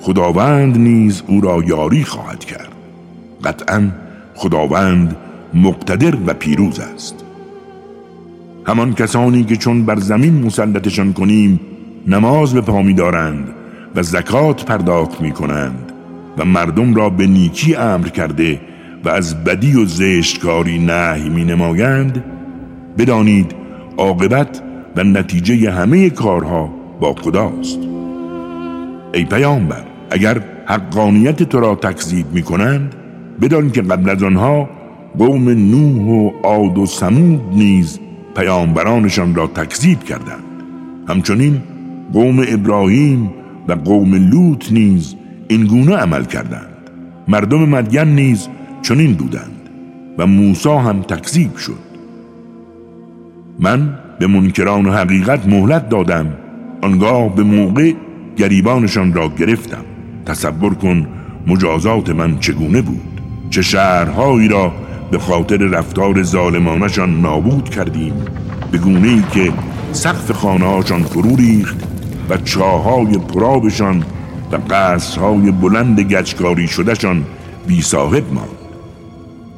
خداوند 0.00 0.78
نیز 0.78 1.22
او 1.26 1.40
را 1.40 1.62
یاری 1.66 2.04
خواهد 2.04 2.44
کرد. 2.44 2.68
قطعا 3.44 3.90
خداوند 4.34 5.16
مقتدر 5.54 6.16
و 6.26 6.34
پیروز 6.34 6.80
است. 6.80 7.23
همان 8.66 8.94
کسانی 8.94 9.44
که 9.44 9.56
چون 9.56 9.84
بر 9.84 9.98
زمین 9.98 10.42
مسلطشان 10.44 11.12
کنیم 11.12 11.60
نماز 12.06 12.54
به 12.54 12.60
پا 12.60 12.82
دارند 12.96 13.48
و 13.94 14.02
زکات 14.02 14.64
پرداخت 14.64 15.20
می 15.20 15.32
کنند 15.32 15.92
و 16.38 16.44
مردم 16.44 16.94
را 16.94 17.10
به 17.10 17.26
نیکی 17.26 17.74
امر 17.74 18.08
کرده 18.08 18.60
و 19.04 19.08
از 19.08 19.44
بدی 19.44 19.74
و 19.74 19.84
زشتکاری 19.84 20.78
نهی 20.78 21.28
می 21.28 21.44
نمایند 21.44 22.24
بدانید 22.98 23.54
عاقبت 23.98 24.62
و 24.96 25.04
نتیجه 25.04 25.70
همه 25.70 26.10
کارها 26.10 26.70
با 27.00 27.14
خداست. 27.14 27.78
ای 29.14 29.24
پیامبر 29.24 29.84
اگر 30.10 30.40
حقانیت 30.66 31.42
تو 31.42 31.60
را 31.60 31.74
تکذیب 31.74 32.26
می 32.32 32.42
کنند 32.42 32.94
بدان 33.42 33.70
که 33.70 33.82
قبل 33.82 34.10
از 34.10 34.22
آنها 34.22 34.68
قوم 35.18 35.48
نوح 35.48 36.02
و 36.02 36.30
عاد 36.42 36.78
و 36.78 36.86
سمود 36.86 37.40
نیز 37.52 38.00
پیامبرانشان 38.36 39.34
را 39.34 39.46
تکذیب 39.46 40.04
کردند. 40.04 40.44
همچنین 41.08 41.62
قوم 42.12 42.44
ابراهیم 42.48 43.30
و 43.68 43.72
قوم 43.72 44.14
لوط 44.14 44.72
نیز 44.72 45.14
این 45.48 45.66
گونه 45.66 45.96
عمل 45.96 46.24
کردند. 46.24 46.90
مردم 47.28 47.68
مدین 47.68 48.14
نیز 48.14 48.48
چنین 48.82 49.14
بودند 49.14 49.68
و 50.18 50.26
موسی 50.26 50.68
هم 50.68 51.02
تکذیب 51.02 51.56
شد. 51.56 51.84
من 53.58 53.98
به 54.18 54.26
منکران 54.26 54.88
حقیقت 54.88 55.46
مهلت 55.46 55.88
دادم 55.88 56.26
آنگاه 56.82 57.34
به 57.34 57.42
موقع 57.42 57.92
گریبانشان 58.36 59.12
را 59.12 59.28
گرفتم. 59.28 59.84
تصور 60.26 60.74
کن 60.74 61.06
مجازات 61.46 62.10
من 62.10 62.38
چگونه 62.38 62.82
بود؟ 62.82 63.20
چه 63.50 63.62
شهرهایی 63.62 64.48
را 64.48 64.72
به 65.14 65.20
خاطر 65.20 65.56
رفتار 65.56 66.22
ظالمانشان 66.22 67.20
نابود 67.20 67.68
کردیم 67.68 68.12
به 68.72 68.78
گونه 68.78 69.08
ای 69.08 69.22
که 69.32 69.52
سقف 69.92 70.30
خانه 70.30 70.64
هاشان 70.64 71.02
فرو 71.02 71.36
ریخت 71.36 71.76
و 72.30 72.36
چاهای 72.36 73.18
پرابشان 73.18 74.04
و 74.52 74.56
قصرهای 74.70 75.50
بلند 75.50 76.00
گچکاری 76.00 76.68
شدهشان 76.68 77.24
بی 77.66 77.82
صاحب 77.82 78.32
ماند. 78.32 78.48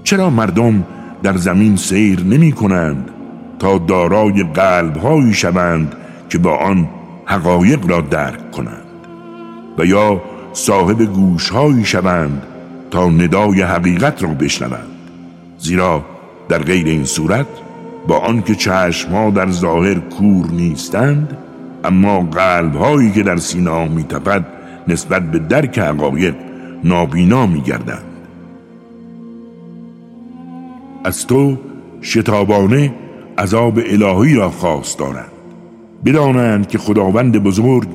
چرا 0.04 0.30
مردم 0.30 0.84
در 1.22 1.36
زمین 1.36 1.76
سیر 1.76 2.24
نمی 2.24 2.52
کنند 2.52 3.10
تا 3.58 3.78
دارای 3.78 4.42
قلبهایی 4.42 5.34
شوند 5.34 5.94
که 6.28 6.38
با 6.38 6.56
آن 6.56 6.88
حقایق 7.24 7.90
را 7.90 8.00
درک 8.00 8.50
کنند؟ 8.50 8.86
و 9.78 9.84
یا 9.84 10.22
صاحب 10.52 11.02
گوشهایی 11.02 11.84
شوند 11.84 12.42
تا 12.90 13.08
ندای 13.08 13.62
حقیقت 13.62 14.22
را 14.22 14.28
بشنوند؟ 14.28 14.95
زیرا 15.58 16.04
در 16.48 16.58
غیر 16.58 16.86
این 16.86 17.04
صورت 17.04 17.46
با 18.08 18.18
آنکه 18.18 18.54
چشمها 18.54 19.30
در 19.30 19.50
ظاهر 19.50 19.94
کور 19.94 20.46
نیستند 20.50 21.36
اما 21.84 22.20
قلبهایی 22.20 23.10
که 23.10 23.22
در 23.22 23.36
سینه 23.36 23.88
می 23.88 24.02
تپد 24.02 24.46
نسبت 24.88 25.30
به 25.30 25.38
درک 25.38 25.78
حقایق 25.78 26.34
نابینا 26.84 27.46
می 27.46 27.60
گردند 27.60 28.04
از 31.04 31.26
تو 31.26 31.58
شتابانه 32.02 32.94
عذاب 33.38 33.78
الهی 33.78 34.34
را 34.34 34.50
خواست 34.50 34.98
دارند. 34.98 35.30
بدانند 36.04 36.68
که 36.68 36.78
خداوند 36.78 37.38
بزرگ 37.42 37.88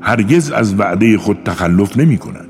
هرگز 0.00 0.50
از 0.50 0.80
وعده 0.80 1.18
خود 1.18 1.38
تخلف 1.44 1.96
نمی 1.96 2.18
کند 2.18 2.48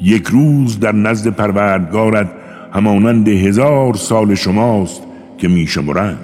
یک 0.00 0.26
روز 0.26 0.80
در 0.80 0.92
نزد 0.92 1.28
پروردگارت 1.30 2.28
همانند 2.72 3.28
هزار 3.28 3.94
سال 3.94 4.34
شماست 4.34 5.02
که 5.38 5.48
می 5.48 5.66
شمرند 5.66 6.18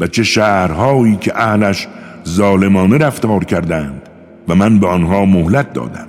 و 0.00 0.06
چه 0.06 0.22
شهرهایی 0.22 1.16
که 1.16 1.32
اهلش 1.36 1.88
ظالمانه 2.28 2.98
رفتار 2.98 3.44
کردند 3.44 4.02
و 4.48 4.54
من 4.54 4.78
به 4.78 4.86
آنها 4.86 5.24
مهلت 5.24 5.72
دادم. 5.72 6.06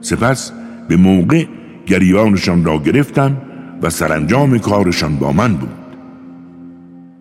سپس 0.00 0.52
به 0.88 0.96
موقع 0.96 1.44
گریانشان 1.86 2.64
را 2.64 2.78
گرفتم 2.78 3.36
و 3.82 3.90
سرانجام 3.90 4.58
کارشان 4.58 5.16
با 5.16 5.32
من 5.32 5.54
بود. 5.54 5.68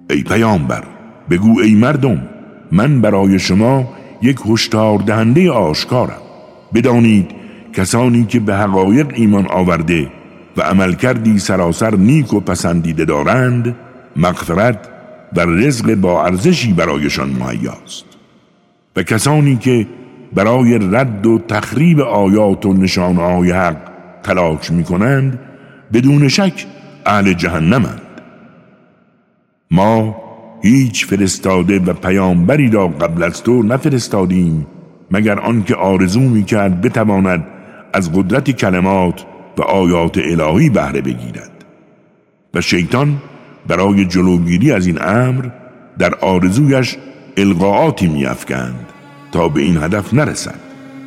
ای 0.09 0.23
پیامبر 0.23 0.83
بگو 1.29 1.59
ای 1.59 1.75
مردم 1.75 2.21
من 2.71 3.01
برای 3.01 3.39
شما 3.39 3.89
یک 4.21 4.37
هشدار 4.45 4.99
دهنده 4.99 5.51
آشکارم. 5.51 6.21
بدانید 6.73 7.31
کسانی 7.73 8.23
که 8.23 8.39
به 8.39 8.55
حقایق 8.55 9.07
ایمان 9.15 9.47
آورده 9.49 10.07
و 10.57 10.61
عمل 10.61 10.93
کردی 10.93 11.39
سراسر 11.39 11.95
نیک 11.95 12.33
و 12.33 12.39
پسندیده 12.39 13.05
دارند 13.05 13.75
مغفرت 14.15 14.89
و 15.35 15.39
رزق 15.39 15.95
با 15.95 16.25
ارزشی 16.25 16.73
برایشان 16.73 17.29
مهیاست. 17.29 18.05
و 18.95 19.03
کسانی 19.03 19.55
که 19.55 19.87
برای 20.33 20.79
رد 20.91 21.25
و 21.25 21.39
تخریب 21.39 21.99
آیات 22.01 22.65
و 22.65 22.73
نشانهای 22.73 23.51
حق 23.51 23.77
تلاش 24.23 24.71
می 24.71 24.83
کنند 24.83 25.39
بدون 25.93 26.27
شک 26.27 26.65
اهل 27.05 27.33
جهنمند. 27.33 28.01
ما 29.71 30.15
هیچ 30.61 31.05
فرستاده 31.05 31.79
و 31.79 31.93
پیامبری 31.93 32.69
را 32.69 32.87
قبل 32.87 33.23
از 33.23 33.43
تو 33.43 33.63
نفرستادیم 33.63 34.67
مگر 35.11 35.39
آنکه 35.39 35.75
آرزو 35.75 36.19
می 36.19 36.43
کرد 36.43 36.81
بتواند 36.81 37.47
از 37.93 38.11
قدرت 38.13 38.51
کلمات 38.51 39.25
و 39.57 39.61
آیات 39.61 40.17
الهی 40.17 40.69
بهره 40.69 41.01
بگیرد. 41.01 41.65
و 42.53 42.61
شیطان 42.61 43.17
برای 43.67 44.05
جلوگیری 44.05 44.71
از 44.71 44.87
این 44.87 45.01
امر 45.01 45.45
در 45.99 46.15
آرزویش 46.15 46.97
القاعاتی 47.37 48.07
میافکند 48.07 48.85
تا 49.31 49.49
به 49.49 49.61
این 49.61 49.77
هدف 49.77 50.13
نرسد. 50.13 50.59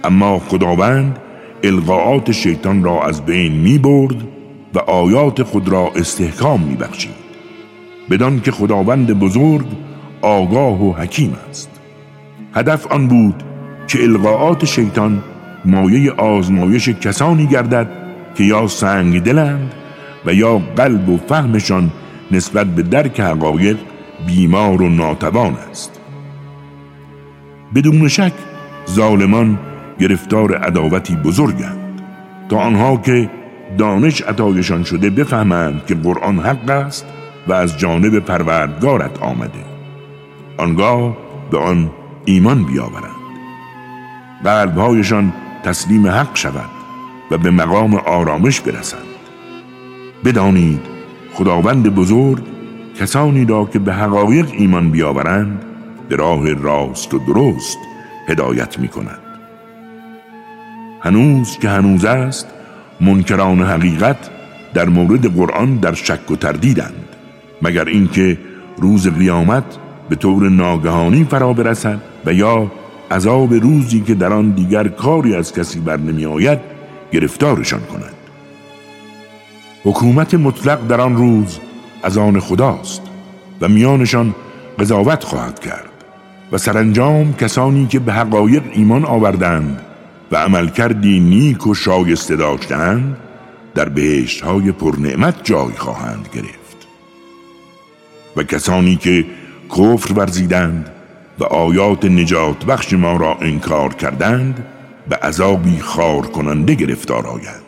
اما 0.04 0.38
خداوند 0.38 1.18
القاعات 1.64 2.32
شیطان 2.32 2.84
را 2.84 3.02
از 3.02 3.24
بین 3.24 3.52
می 3.52 3.78
برد 3.78 4.16
و 4.74 4.78
آیات 4.78 5.42
خود 5.42 5.68
را 5.68 5.92
استحکام 5.96 6.60
می 6.60 6.76
بخشید 6.76 7.20
بدان 8.10 8.40
که 8.40 8.50
خداوند 8.50 9.18
بزرگ 9.18 9.66
آگاه 10.22 10.84
و 10.84 10.92
حکیم 10.92 11.36
است. 11.50 11.70
هدف 12.54 12.86
آن 12.86 13.08
بود 13.08 13.42
که 13.88 14.02
القاعات 14.02 14.64
شیطان 14.64 15.22
مایه 15.64 16.12
آزمایش 16.12 16.88
کسانی 16.88 17.46
گردد 17.46 17.99
که 18.40 18.46
یا 18.46 18.66
سنگ 18.66 19.22
دلند 19.22 19.74
و 20.26 20.34
یا 20.34 20.58
قلب 20.58 21.08
و 21.08 21.16
فهمشان 21.16 21.90
نسبت 22.30 22.66
به 22.66 22.82
درک 22.82 23.20
حقایق 23.20 23.76
بیمار 24.26 24.82
و 24.82 24.88
ناتوان 24.88 25.56
است. 25.70 26.00
بدون 27.74 28.08
شک 28.08 28.32
ظالمان 28.90 29.58
گرفتار 29.98 30.56
عداوتی 30.56 31.16
بزرگند. 31.16 32.02
تا 32.48 32.58
آنها 32.58 32.96
که 32.96 33.30
دانش 33.78 34.22
عطایشان 34.22 34.84
شده 34.84 35.10
بفهمند 35.10 35.86
که 35.86 35.94
قرآن 35.94 36.38
حق 36.38 36.70
است 36.70 37.06
و 37.48 37.52
از 37.52 37.78
جانب 37.78 38.18
پروردگارت 38.18 39.22
آمده. 39.22 39.64
آنگاه 40.58 41.16
به 41.50 41.58
آن 41.58 41.90
ایمان 42.24 42.64
بیاورند. 42.64 43.20
قلبهایشان 44.44 45.32
تسلیم 45.64 46.06
حق 46.06 46.36
شود 46.36 46.79
و 47.30 47.38
به 47.38 47.50
مقام 47.50 47.94
آرامش 47.94 48.60
برسند. 48.60 49.10
بدانید 50.24 50.80
خداوند 51.32 51.94
بزرگ 51.94 52.42
کسانی 53.00 53.44
را 53.44 53.64
که 53.64 53.78
به 53.78 53.94
حقایق 53.94 54.46
ایمان 54.52 54.90
بیاورند 54.90 55.62
به 56.08 56.16
راه 56.16 56.52
راست 56.52 57.14
و 57.14 57.18
درست 57.18 57.78
هدایت 58.28 58.78
می 58.78 58.88
کند 58.88 59.18
هنوز 61.00 61.58
که 61.58 61.68
هنوز 61.68 62.04
است 62.04 62.46
منکران 63.00 63.62
حقیقت 63.62 64.30
در 64.74 64.88
مورد 64.88 65.36
قرآن 65.36 65.76
در 65.76 65.94
شک 65.94 66.30
و 66.30 66.36
تردیدند 66.36 67.04
مگر 67.62 67.84
اینکه 67.84 68.38
روز 68.76 69.08
قیامت 69.08 69.64
به 70.08 70.16
طور 70.16 70.48
ناگهانی 70.48 71.24
فرا 71.24 71.52
برسد 71.52 72.00
و 72.26 72.32
یا 72.32 72.72
عذاب 73.10 73.54
روزی 73.54 74.00
که 74.00 74.14
در 74.14 74.32
آن 74.32 74.50
دیگر 74.50 74.88
کاری 74.88 75.34
از 75.34 75.52
کسی 75.52 75.80
بر 75.80 75.96
نمی 75.96 76.26
آید 76.26 76.58
گرفتارشان 77.12 77.80
کند 77.80 78.14
حکومت 79.84 80.34
مطلق 80.34 80.86
در 80.86 81.00
آن 81.00 81.16
روز 81.16 81.58
از 82.02 82.18
آن 82.18 82.40
خداست 82.40 83.02
و 83.60 83.68
میانشان 83.68 84.34
قضاوت 84.78 85.24
خواهد 85.24 85.60
کرد 85.60 85.90
و 86.52 86.58
سرانجام 86.58 87.34
کسانی 87.34 87.86
که 87.86 87.98
به 87.98 88.12
حقایق 88.12 88.62
ایمان 88.72 89.04
آوردند 89.04 89.80
و 90.32 90.36
عمل 90.36 90.68
کردی 90.68 91.20
نیک 91.20 91.66
و 91.66 91.74
شایسته 91.74 92.36
داشتند 92.36 93.16
در 93.74 93.88
بهشت 93.88 94.40
های 94.40 94.72
پرنعمت 94.72 95.44
جای 95.44 95.72
خواهند 95.76 96.28
گرفت. 96.34 96.86
و 98.36 98.42
کسانی 98.42 98.96
که 98.96 99.24
کفر 99.70 100.12
ورزیدند 100.12 100.90
و 101.38 101.44
آیات 101.44 102.04
نجات 102.04 102.64
بخش 102.64 102.92
ما 102.92 103.16
را 103.16 103.34
انکار 103.40 103.94
کردند 103.94 104.66
به 105.08 105.16
عذابی 105.16 105.78
خار 105.80 106.26
کننده 106.26 106.74
گرفتار 106.74 107.26
آیند. 107.26 107.64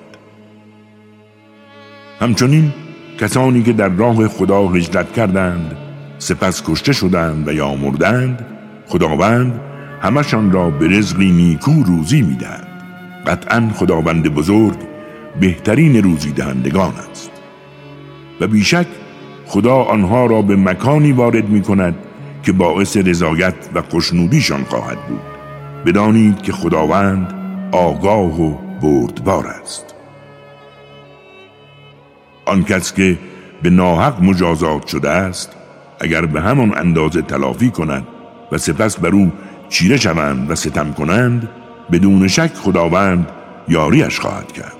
همچنین 2.20 2.72
کسانی 3.20 3.62
که 3.62 3.72
در 3.72 3.88
راه 3.88 4.28
خدا 4.28 4.68
هجرت 4.68 5.12
کردند 5.12 5.76
سپس 6.18 6.62
کشته 6.66 6.92
شدند 6.92 7.48
و 7.48 7.52
یا 7.52 7.74
مردند 7.74 8.46
خداوند 8.86 9.60
همشان 10.00 10.52
را 10.52 10.70
به 10.70 10.88
رزقی 10.88 11.30
نیکو 11.30 11.82
روزی 11.82 12.22
می‌دهد. 12.22 12.68
قطعا 13.26 13.70
خداوند 13.74 14.28
بزرگ 14.28 14.76
بهترین 15.40 16.02
روزی 16.02 16.32
دهندگان 16.32 16.92
است. 17.10 17.30
و 18.40 18.46
بیشک 18.46 18.86
خدا 19.46 19.76
آنها 19.76 20.26
را 20.26 20.42
به 20.42 20.56
مکانی 20.56 21.12
وارد 21.12 21.48
می 21.48 21.62
کند 21.62 21.94
که 22.42 22.52
باعث 22.52 22.96
رضایت 22.96 23.54
و 23.74 23.82
خوشنودیشان 23.82 24.64
خواهد 24.64 24.98
بود. 25.08 25.31
بدانید 25.86 26.42
که 26.42 26.52
خداوند 26.52 27.34
آگاه 27.72 28.42
و 28.42 28.54
بردبار 28.82 29.46
است. 29.46 29.94
آن 32.46 32.64
کس 32.64 32.92
که 32.92 33.18
به 33.62 33.70
ناحق 33.70 34.22
مجازات 34.22 34.86
شده 34.86 35.10
است 35.10 35.52
اگر 36.00 36.26
به 36.26 36.40
همان 36.40 36.78
اندازه 36.78 37.22
تلافی 37.22 37.70
کند 37.70 38.06
و 38.52 38.58
سپس 38.58 38.98
بر 38.98 39.08
او 39.08 39.32
چیره 39.68 39.96
شوند 39.96 40.50
و 40.50 40.54
ستم 40.54 40.92
کنند 40.92 41.48
بدون 41.92 42.28
شک 42.28 42.54
خداوند 42.54 43.28
یاریش 43.68 44.20
خواهد 44.20 44.52
کرد 44.52 44.76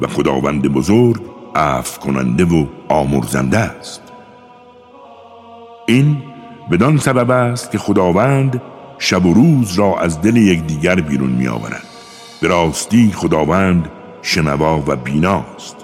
و 0.00 0.06
خداوند 0.06 0.62
بزرگ 0.62 1.20
عفو 1.54 2.00
کننده 2.00 2.44
و 2.44 2.66
آمرزنده 2.88 3.58
است. 3.58 4.02
این 5.86 6.16
بدان 6.70 6.98
سبب 6.98 7.30
است 7.30 7.70
که 7.70 7.78
خداوند 7.78 8.62
شب 9.02 9.26
و 9.26 9.34
روز 9.34 9.78
را 9.78 10.00
از 10.00 10.22
دل 10.22 10.36
یکدیگر 10.36 10.94
بیرون 10.94 11.30
می 11.30 11.48
آورد 11.48 11.84
به 12.40 12.48
راستی 12.48 13.12
خداوند 13.14 13.88
شنوا 14.22 14.82
و 14.86 14.96
بیناست. 14.96 15.76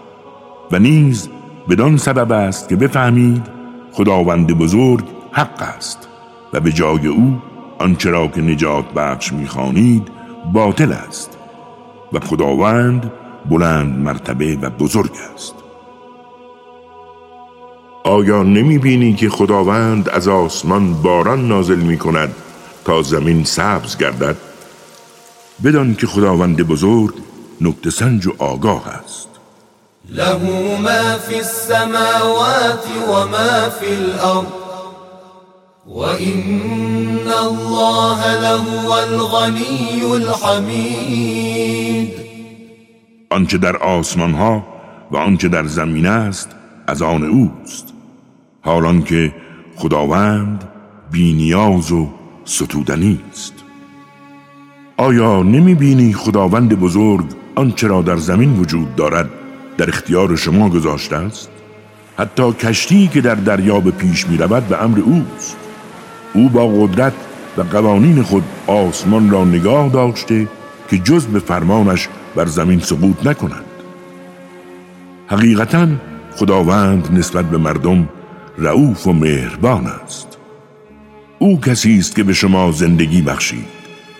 و 0.73 0.79
نیز 0.79 1.29
بدان 1.69 1.97
سبب 1.97 2.33
است 2.33 2.69
که 2.69 2.77
بفهمید 2.77 3.43
خداوند 3.93 4.59
بزرگ 4.59 5.05
حق 5.33 5.63
است 5.63 6.09
و 6.53 6.61
به 6.61 6.73
جای 6.73 7.07
او 7.07 7.43
آنچه 7.79 8.11
را 8.11 8.29
که 8.29 8.41
نجات 8.41 8.93
بخش 8.93 9.33
می‌خوانید 9.33 10.09
باطل 10.53 10.93
است 10.93 11.39
و 12.13 12.21
خداوند 12.21 13.13
بلند 13.51 13.99
مرتبه 13.99 14.57
و 14.63 14.71
بزرگ 14.71 15.13
است. 15.35 15.55
آیا 18.05 18.43
نمی 18.43 18.79
بینی 18.79 19.15
که 19.15 19.29
خداوند 19.29 20.09
از 20.09 20.29
آسمان 20.29 20.95
باران 20.95 21.49
نازل 21.49 21.81
می 21.81 21.99
کند 21.99 22.35
تا 22.87 23.03
زمین 23.03 23.45
سبز 23.45 23.97
گردد 23.97 24.37
بدان 25.65 25.95
که 25.95 26.07
خداوند 26.07 26.63
بزرگ 26.63 27.15
نکته 27.61 27.91
سنج 27.91 28.27
و 28.27 28.33
آگاه 28.39 28.89
است. 28.89 29.29
له 30.11 30.43
ما 30.81 31.19
فی 31.19 31.35
السماوات 31.35 32.87
و 33.09 33.13
ما 33.13 33.71
فی 33.71 33.87
الارض 33.87 34.47
و 35.87 35.99
این 35.99 37.29
الله 37.29 38.41
له 38.41 38.91
الغنی 38.91 40.03
الحمید. 40.13 41.47
آنچه 43.31 43.59
در 43.59 43.77
آسمان 43.77 44.35
ها 44.35 44.67
و 45.11 45.17
آنچه 45.17 45.49
در 45.49 45.67
زمین 45.67 46.07
است 46.07 46.49
از 46.87 47.03
آن 47.03 47.25
اوست. 47.25 47.87
حالان 48.63 49.03
که 49.03 49.35
خداوند 49.77 50.69
بینیاز 51.11 51.93
و 51.93 52.09
ستودنی 52.47 53.21
است 53.33 53.55
آیا 54.97 55.43
نمی 55.43 55.75
بینی 55.75 56.13
خداوند 56.13 56.81
بزرگ 56.81 57.27
آنچه 57.55 57.87
را 57.87 58.03
در 58.03 58.17
زمین 58.17 58.53
وجود 58.53 58.97
دارد 58.97 59.31
در 59.79 59.89
اختیار 59.89 60.37
شما 60.37 60.69
گذاشته 60.69 61.17
است؟ 61.17 61.51
حتی 62.19 62.53
کشتی 62.53 63.09
که 63.09 63.21
در 63.21 63.35
دریا 63.35 63.81
به 63.81 63.91
پیش 63.91 64.27
می 64.27 64.37
رود 64.37 64.69
به 64.69 64.85
امر 64.85 65.01
اوست. 65.01 65.57
او 66.35 66.49
با 66.49 66.69
قدرت 66.69 67.13
و 67.57 67.63
قوانین 67.63 68.23
خود 68.23 68.45
آسمان 68.67 69.31
را 69.31 69.45
نگاه 69.45 69.89
داشته 69.89 70.49
که 70.91 70.99
جز 70.99 71.27
به 71.27 71.39
فرمانش 71.39 72.09
بر 72.35 72.47
زمین 72.47 72.81
سقوط 72.81 73.27
نکنند 73.27 73.65
حقیقتا 75.27 75.89
خداوند 76.37 77.09
نسبت 77.13 77.45
به 77.45 77.59
مردم 77.59 78.09
رعوف 78.59 79.07
و 79.07 79.13
مهربان 79.13 79.87
است. 79.87 80.36
او 81.39 81.61
کسی 81.61 81.99
است 81.99 82.17
که 82.17 82.23
به 82.23 82.33
شما 82.33 82.73
زندگی 82.73 83.23
بخشید. 83.23 83.67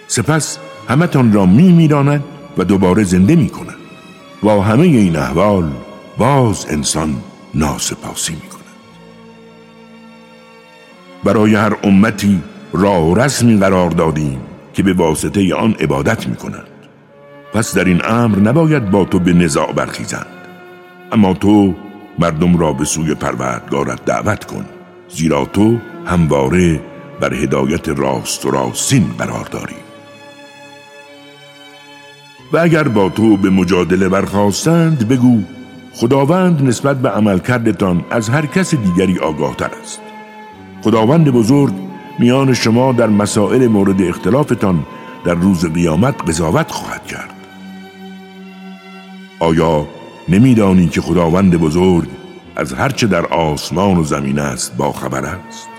سپس 0.07 0.59
همتان 0.89 1.33
را 1.33 1.47
می 1.47 1.73
میراند 1.73 2.25
و 2.59 2.65
دوباره 2.65 3.05
زنده 3.05 3.37
می 3.37 3.49
کند. 3.49 3.77
با 4.43 4.63
همه 4.63 4.83
این 4.83 5.17
احوال 5.17 5.71
باز 6.19 6.67
انسان 6.71 7.15
ناسپاسی 7.55 8.33
می 8.33 8.41
کند. 8.41 8.63
برای 11.25 11.55
هر 11.55 11.77
امتی 11.85 12.41
راه 12.73 13.11
و 13.11 13.15
رسمی 13.15 13.59
قرار 13.59 13.91
دادیم 13.91 14.41
که 14.73 14.83
به 14.83 14.93
واسطه 14.93 15.55
آن 15.55 15.75
عبادت 15.81 16.29
می 16.29 16.37
کند. 16.37 16.67
پس 17.55 17.75
در 17.75 17.85
این 17.85 18.01
امر 18.05 18.39
نباید 18.39 18.91
با 18.91 19.05
تو 19.05 19.19
به 19.19 19.33
نزاع 19.33 19.73
برخیزند. 19.73 20.27
اما 21.13 21.35
تو 21.35 21.75
مردم 22.19 22.59
را 22.59 22.73
به 22.73 22.85
سوی 22.85 23.15
پروردگارت 23.15 24.05
دعوت 24.05 24.45
کن 24.45 24.65
زیرا 25.09 25.45
تو 25.45 25.79
همواره 26.07 26.81
بر 27.21 27.35
هدایت 27.35 27.89
راست 27.89 28.47
و 28.47 28.51
راستین 28.51 29.07
قرار 29.19 29.45
داری. 29.45 29.77
و 32.53 32.59
اگر 32.59 32.89
با 32.89 33.09
تو 33.09 33.37
به 33.37 33.51
مجادله 33.51 34.09
برخواستند 34.09 35.09
بگو 35.09 35.43
خداوند 35.93 36.63
نسبت 36.63 36.97
به 36.97 37.09
عملکردتان 37.09 38.05
از 38.11 38.29
هر 38.29 38.47
کس 38.47 38.75
دیگری 38.75 39.19
آگاه 39.19 39.57
تر 39.57 39.71
است. 39.83 40.01
خداوند 40.83 41.31
بزرگ 41.31 41.73
میان 42.19 42.55
شما 42.55 42.93
در 42.93 43.07
مسائل 43.07 43.67
مورد 43.67 44.03
اختلافتان 44.03 44.87
در 45.25 45.35
روز 45.35 45.67
قیامت 45.73 46.15
قضاوت 46.29 46.71
خواهد 46.71 47.07
کرد. 47.07 47.35
آیا 49.39 49.87
نمیدانی 50.29 50.89
که 50.89 51.01
خداوند 51.01 51.57
بزرگ 51.57 52.09
از 52.57 52.73
هرچه 52.73 53.07
در 53.07 53.27
آسمان 53.27 53.97
و 53.97 54.05
زمین 54.05 54.39
است 54.39 54.77
با 54.77 54.93
خبر 54.93 55.25
است؟ 55.25 55.76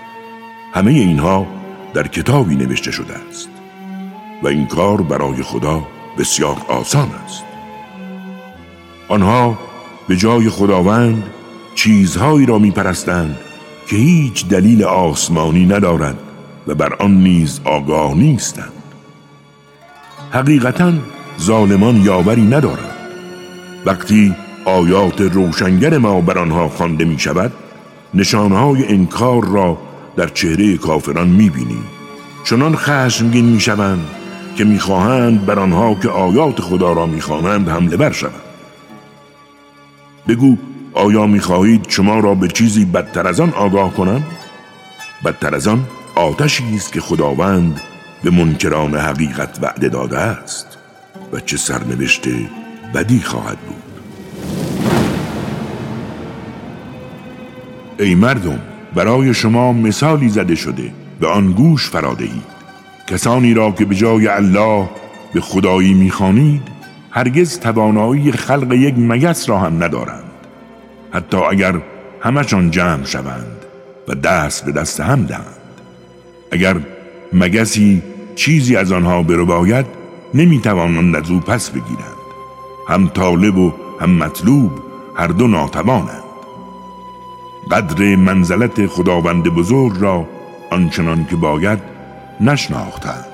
همه 0.78 0.90
اینها 0.90 1.46
در 1.94 2.06
کتابی 2.06 2.56
نوشته 2.56 2.90
شده 2.90 3.14
است 3.28 3.48
و 4.42 4.48
این 4.48 4.66
کار 4.66 5.02
برای 5.02 5.42
خدا 5.42 5.82
بسیار 6.18 6.56
آسان 6.68 7.10
است. 7.24 7.42
آنها 9.08 9.58
به 10.08 10.16
جای 10.16 10.48
خداوند 10.48 11.22
چیزهایی 11.74 12.46
را 12.46 12.58
میپرستند 12.58 13.38
که 13.86 13.96
هیچ 13.96 14.48
دلیل 14.48 14.84
آسمانی 14.84 15.66
ندارد 15.66 16.18
و 16.66 16.74
بر 16.74 16.94
آن 16.94 17.14
نیز 17.14 17.60
آگاه 17.64 18.14
نیستند. 18.14 18.82
حقیقتا 20.30 20.92
ظالمان 21.40 21.96
یاوری 21.96 22.46
ندارند. 22.46 22.96
وقتی 23.86 24.34
آیات 24.64 25.20
روشنگر 25.20 25.98
ما 25.98 26.20
بر 26.20 26.38
آنها 26.38 26.68
خوانده 26.68 27.04
می 27.04 27.18
شود 27.18 27.52
نشانهای 28.14 28.88
انکار 28.88 29.44
را 29.44 29.87
در 30.18 30.28
چهره 30.28 30.76
کافران 30.76 31.28
می 31.28 31.50
بینی 31.50 31.82
چنان 32.44 32.76
خشمگین 32.76 33.44
می 33.44 33.60
شوند 33.60 34.06
که 34.56 34.64
می‌خواهند 34.64 35.46
بر 35.46 35.58
آنها 35.58 35.94
که 35.94 36.08
آیات 36.08 36.60
خدا 36.60 36.92
را 36.92 37.06
می‌خوانند 37.06 37.68
حمله 37.68 37.96
بر 37.96 38.12
شوند. 38.12 38.32
بگو 40.28 40.56
آیا 40.94 41.26
می‌خواهید 41.26 41.86
شما 41.88 42.20
را 42.20 42.34
به 42.34 42.48
چیزی 42.48 42.84
بدتر 42.84 43.26
از 43.26 43.40
آن 43.40 43.52
آگاه 43.52 43.94
کنم؟ 43.94 44.22
بدتر 45.24 45.54
از 45.54 45.68
آن 45.68 45.84
آتشی 46.14 46.74
است 46.74 46.92
که 46.92 47.00
خداوند 47.00 47.80
به 48.24 48.30
منکران 48.30 48.94
حقیقت 48.96 49.58
وعده 49.62 49.88
داده 49.88 50.18
است 50.18 50.78
و 51.32 51.40
چه 51.40 51.56
سرنوشته 51.56 52.50
بدی 52.94 53.20
خواهد 53.20 53.58
بود. 53.58 53.82
ای 57.98 58.14
مردم 58.14 58.60
برای 58.94 59.34
شما 59.34 59.72
مثالی 59.72 60.28
زده 60.28 60.54
شده 60.54 60.92
به 61.20 61.28
آن 61.28 61.52
گوش 61.52 61.90
فرادهید 61.90 62.58
کسانی 63.06 63.54
را 63.54 63.70
که 63.70 63.84
به 63.84 63.94
جای 63.94 64.28
الله 64.28 64.88
به 65.32 65.40
خدایی 65.40 65.94
می‌خوانید 65.94 66.62
هرگز 67.10 67.60
توانایی 67.60 68.32
خلق 68.32 68.72
یک 68.72 68.94
مگس 68.98 69.48
را 69.48 69.58
هم 69.58 69.84
ندارند. 69.84 70.24
حتی 71.12 71.36
اگر 71.36 71.74
همشان 72.20 72.70
جمع 72.70 73.04
شوند 73.04 73.56
و 74.08 74.14
دست 74.14 74.64
به 74.64 74.72
دست 74.72 75.00
هم 75.00 75.24
دهند. 75.24 75.44
اگر 76.52 76.76
مگسی 77.32 78.02
چیزی 78.36 78.76
از 78.76 78.92
آنها 78.92 79.22
برو 79.22 79.46
باید 79.46 79.86
نمی‌توانند 80.34 81.16
از 81.16 81.30
او 81.30 81.40
پس 81.40 81.70
بگیرند. 81.70 82.18
هم 82.88 83.08
طالب 83.08 83.58
و 83.58 83.72
هم 84.00 84.10
مطلوب 84.10 84.72
هر 85.16 85.26
دو 85.26 85.46
ناتوانند. 85.46 86.27
قدر 87.70 88.16
منزلت 88.16 88.86
خداوند 88.86 89.44
بزرگ 89.44 89.92
را 90.00 90.28
آنچنان 90.70 91.26
که 91.30 91.36
باید 91.36 91.78
نشناختند. 92.40 93.24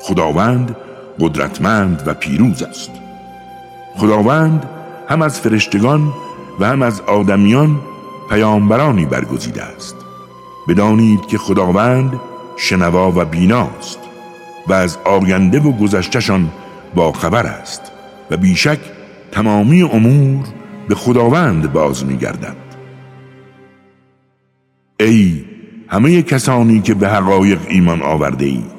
خداوند 0.00 0.76
قدرتمند 1.20 2.02
و 2.06 2.14
پیروز 2.14 2.62
است. 2.62 2.90
خداوند 3.96 4.68
هم 5.08 5.22
از 5.22 5.40
فرشتگان 5.40 6.12
و 6.60 6.66
هم 6.66 6.82
از 6.82 7.00
آدمیان 7.00 7.80
پیامبرانی 8.30 9.06
برگزیده 9.06 9.62
است. 9.62 9.96
بدانید 10.68 11.26
که 11.26 11.38
خداوند 11.38 12.20
شنوا 12.56 13.12
و 13.16 13.24
بیناست 13.24 13.98
و 14.66 14.72
از 14.72 14.98
آینده 15.04 15.60
و 15.60 15.72
گذشتشان 15.72 16.50
با 16.94 17.12
خبر 17.12 17.46
است 17.46 17.82
و 18.30 18.36
بیشک 18.36 18.78
تمامی 19.32 19.82
امور 19.82 20.44
به 20.88 20.94
خداوند 20.94 21.72
باز 21.72 22.04
میگردد. 22.06 22.67
ای 25.00 25.44
همه 25.88 26.22
کسانی 26.22 26.80
که 26.80 26.94
به 26.94 27.08
حقایق 27.08 27.58
ایمان 27.68 28.02
آورده 28.02 28.44
اید 28.44 28.78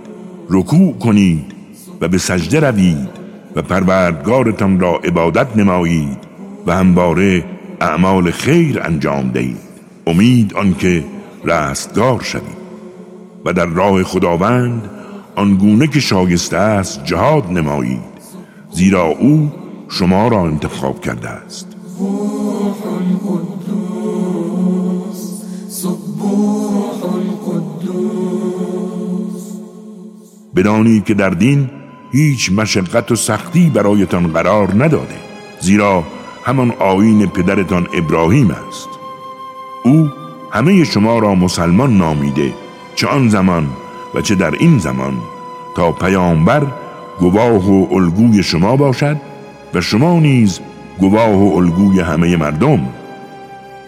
رکوع 0.49 0.93
کنید 0.93 1.45
و 2.01 2.07
به 2.07 2.17
سجده 2.17 2.59
روید 2.59 3.09
و 3.55 3.61
پروردگارتان 3.61 4.79
را 4.79 4.95
عبادت 4.95 5.57
نمایید 5.57 6.17
و 6.67 6.75
همواره 6.75 7.45
اعمال 7.81 8.31
خیر 8.31 8.81
انجام 8.81 9.29
دهید. 9.31 9.57
امید 10.07 10.53
آنکه 10.53 11.03
رستگار 11.45 12.21
شوید. 12.23 12.59
و 13.45 13.53
در 13.53 13.65
راه 13.65 14.03
خداوند 14.03 14.89
آنگونه 15.35 15.87
که 15.87 15.99
شایسته 15.99 16.57
است 16.57 17.05
جهاد 17.05 17.51
نمایید 17.51 18.19
زیرا 18.71 19.05
او 19.05 19.51
شما 19.89 20.27
را 20.27 20.41
انتخاب 20.45 21.01
کرده 21.01 21.29
است. 21.29 21.67
بدانید 30.55 31.05
که 31.05 31.13
در 31.13 31.29
دین 31.29 31.69
هیچ 32.11 32.51
مشقت 32.51 33.11
و 33.11 33.15
سختی 33.15 33.69
برایتان 33.69 34.27
قرار 34.27 34.83
نداده 34.83 35.15
زیرا 35.59 36.03
همان 36.45 36.71
آین 36.71 37.27
پدرتان 37.27 37.87
ابراهیم 37.93 38.51
است. 38.51 38.89
او 39.83 40.09
همه 40.51 40.83
شما 40.83 41.19
را 41.19 41.35
مسلمان 41.35 41.97
نامیده 41.97 42.53
چه 42.95 43.07
آن 43.07 43.29
زمان 43.29 43.67
و 44.15 44.21
چه 44.21 44.35
در 44.35 44.51
این 44.51 44.77
زمان 44.77 45.17
تا 45.75 45.91
پیامبر 45.91 46.67
گواه 47.19 47.71
و 47.71 47.95
الگوی 47.95 48.43
شما 48.43 48.75
باشد 48.75 49.17
و 49.73 49.81
شما 49.81 50.19
نیز 50.19 50.59
گواه 50.99 51.35
و 51.35 51.57
الگوی 51.57 51.99
همه 51.99 52.37
مردم. 52.37 52.89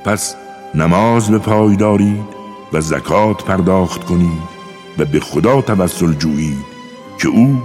پس 0.05 0.35
نماز 0.75 1.31
به 1.31 1.37
پای 1.37 1.75
دارید. 1.75 2.30
و 2.73 2.81
زکات 2.81 3.43
پرداخت 3.43 4.03
کنید 4.03 4.41
و 4.97 5.05
به 5.05 5.19
خدا 5.19 5.61
توسل 5.61 6.13
جویید 6.13 6.65
که 7.17 7.27
او 7.27 7.63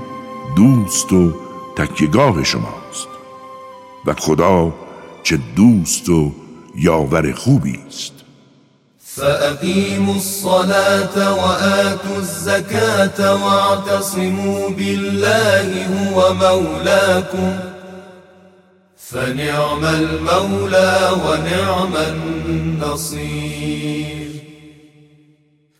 دوست 0.56 1.12
و 1.12 1.32
تکیگاه 1.76 2.44
شماست. 2.44 3.08
و 4.06 4.14
خدا 4.14 4.74
چه 5.22 5.38
دوست 5.56 6.08
و 6.08 6.32
یاور 6.76 7.32
خوبی 7.32 7.80
است. 7.88 8.12
فأقیموا 9.16 10.14
الصلاة 10.14 11.34
وآتوا 11.34 12.16
الزكاة 12.16 13.34
واعتصموا 13.34 14.68
بالله 14.68 15.86
هو 15.86 16.34
مولاكم 16.34 17.58
فنعم 18.96 19.84
المولى 19.84 21.10
ونعم 21.24 21.96
النصير 22.46 24.25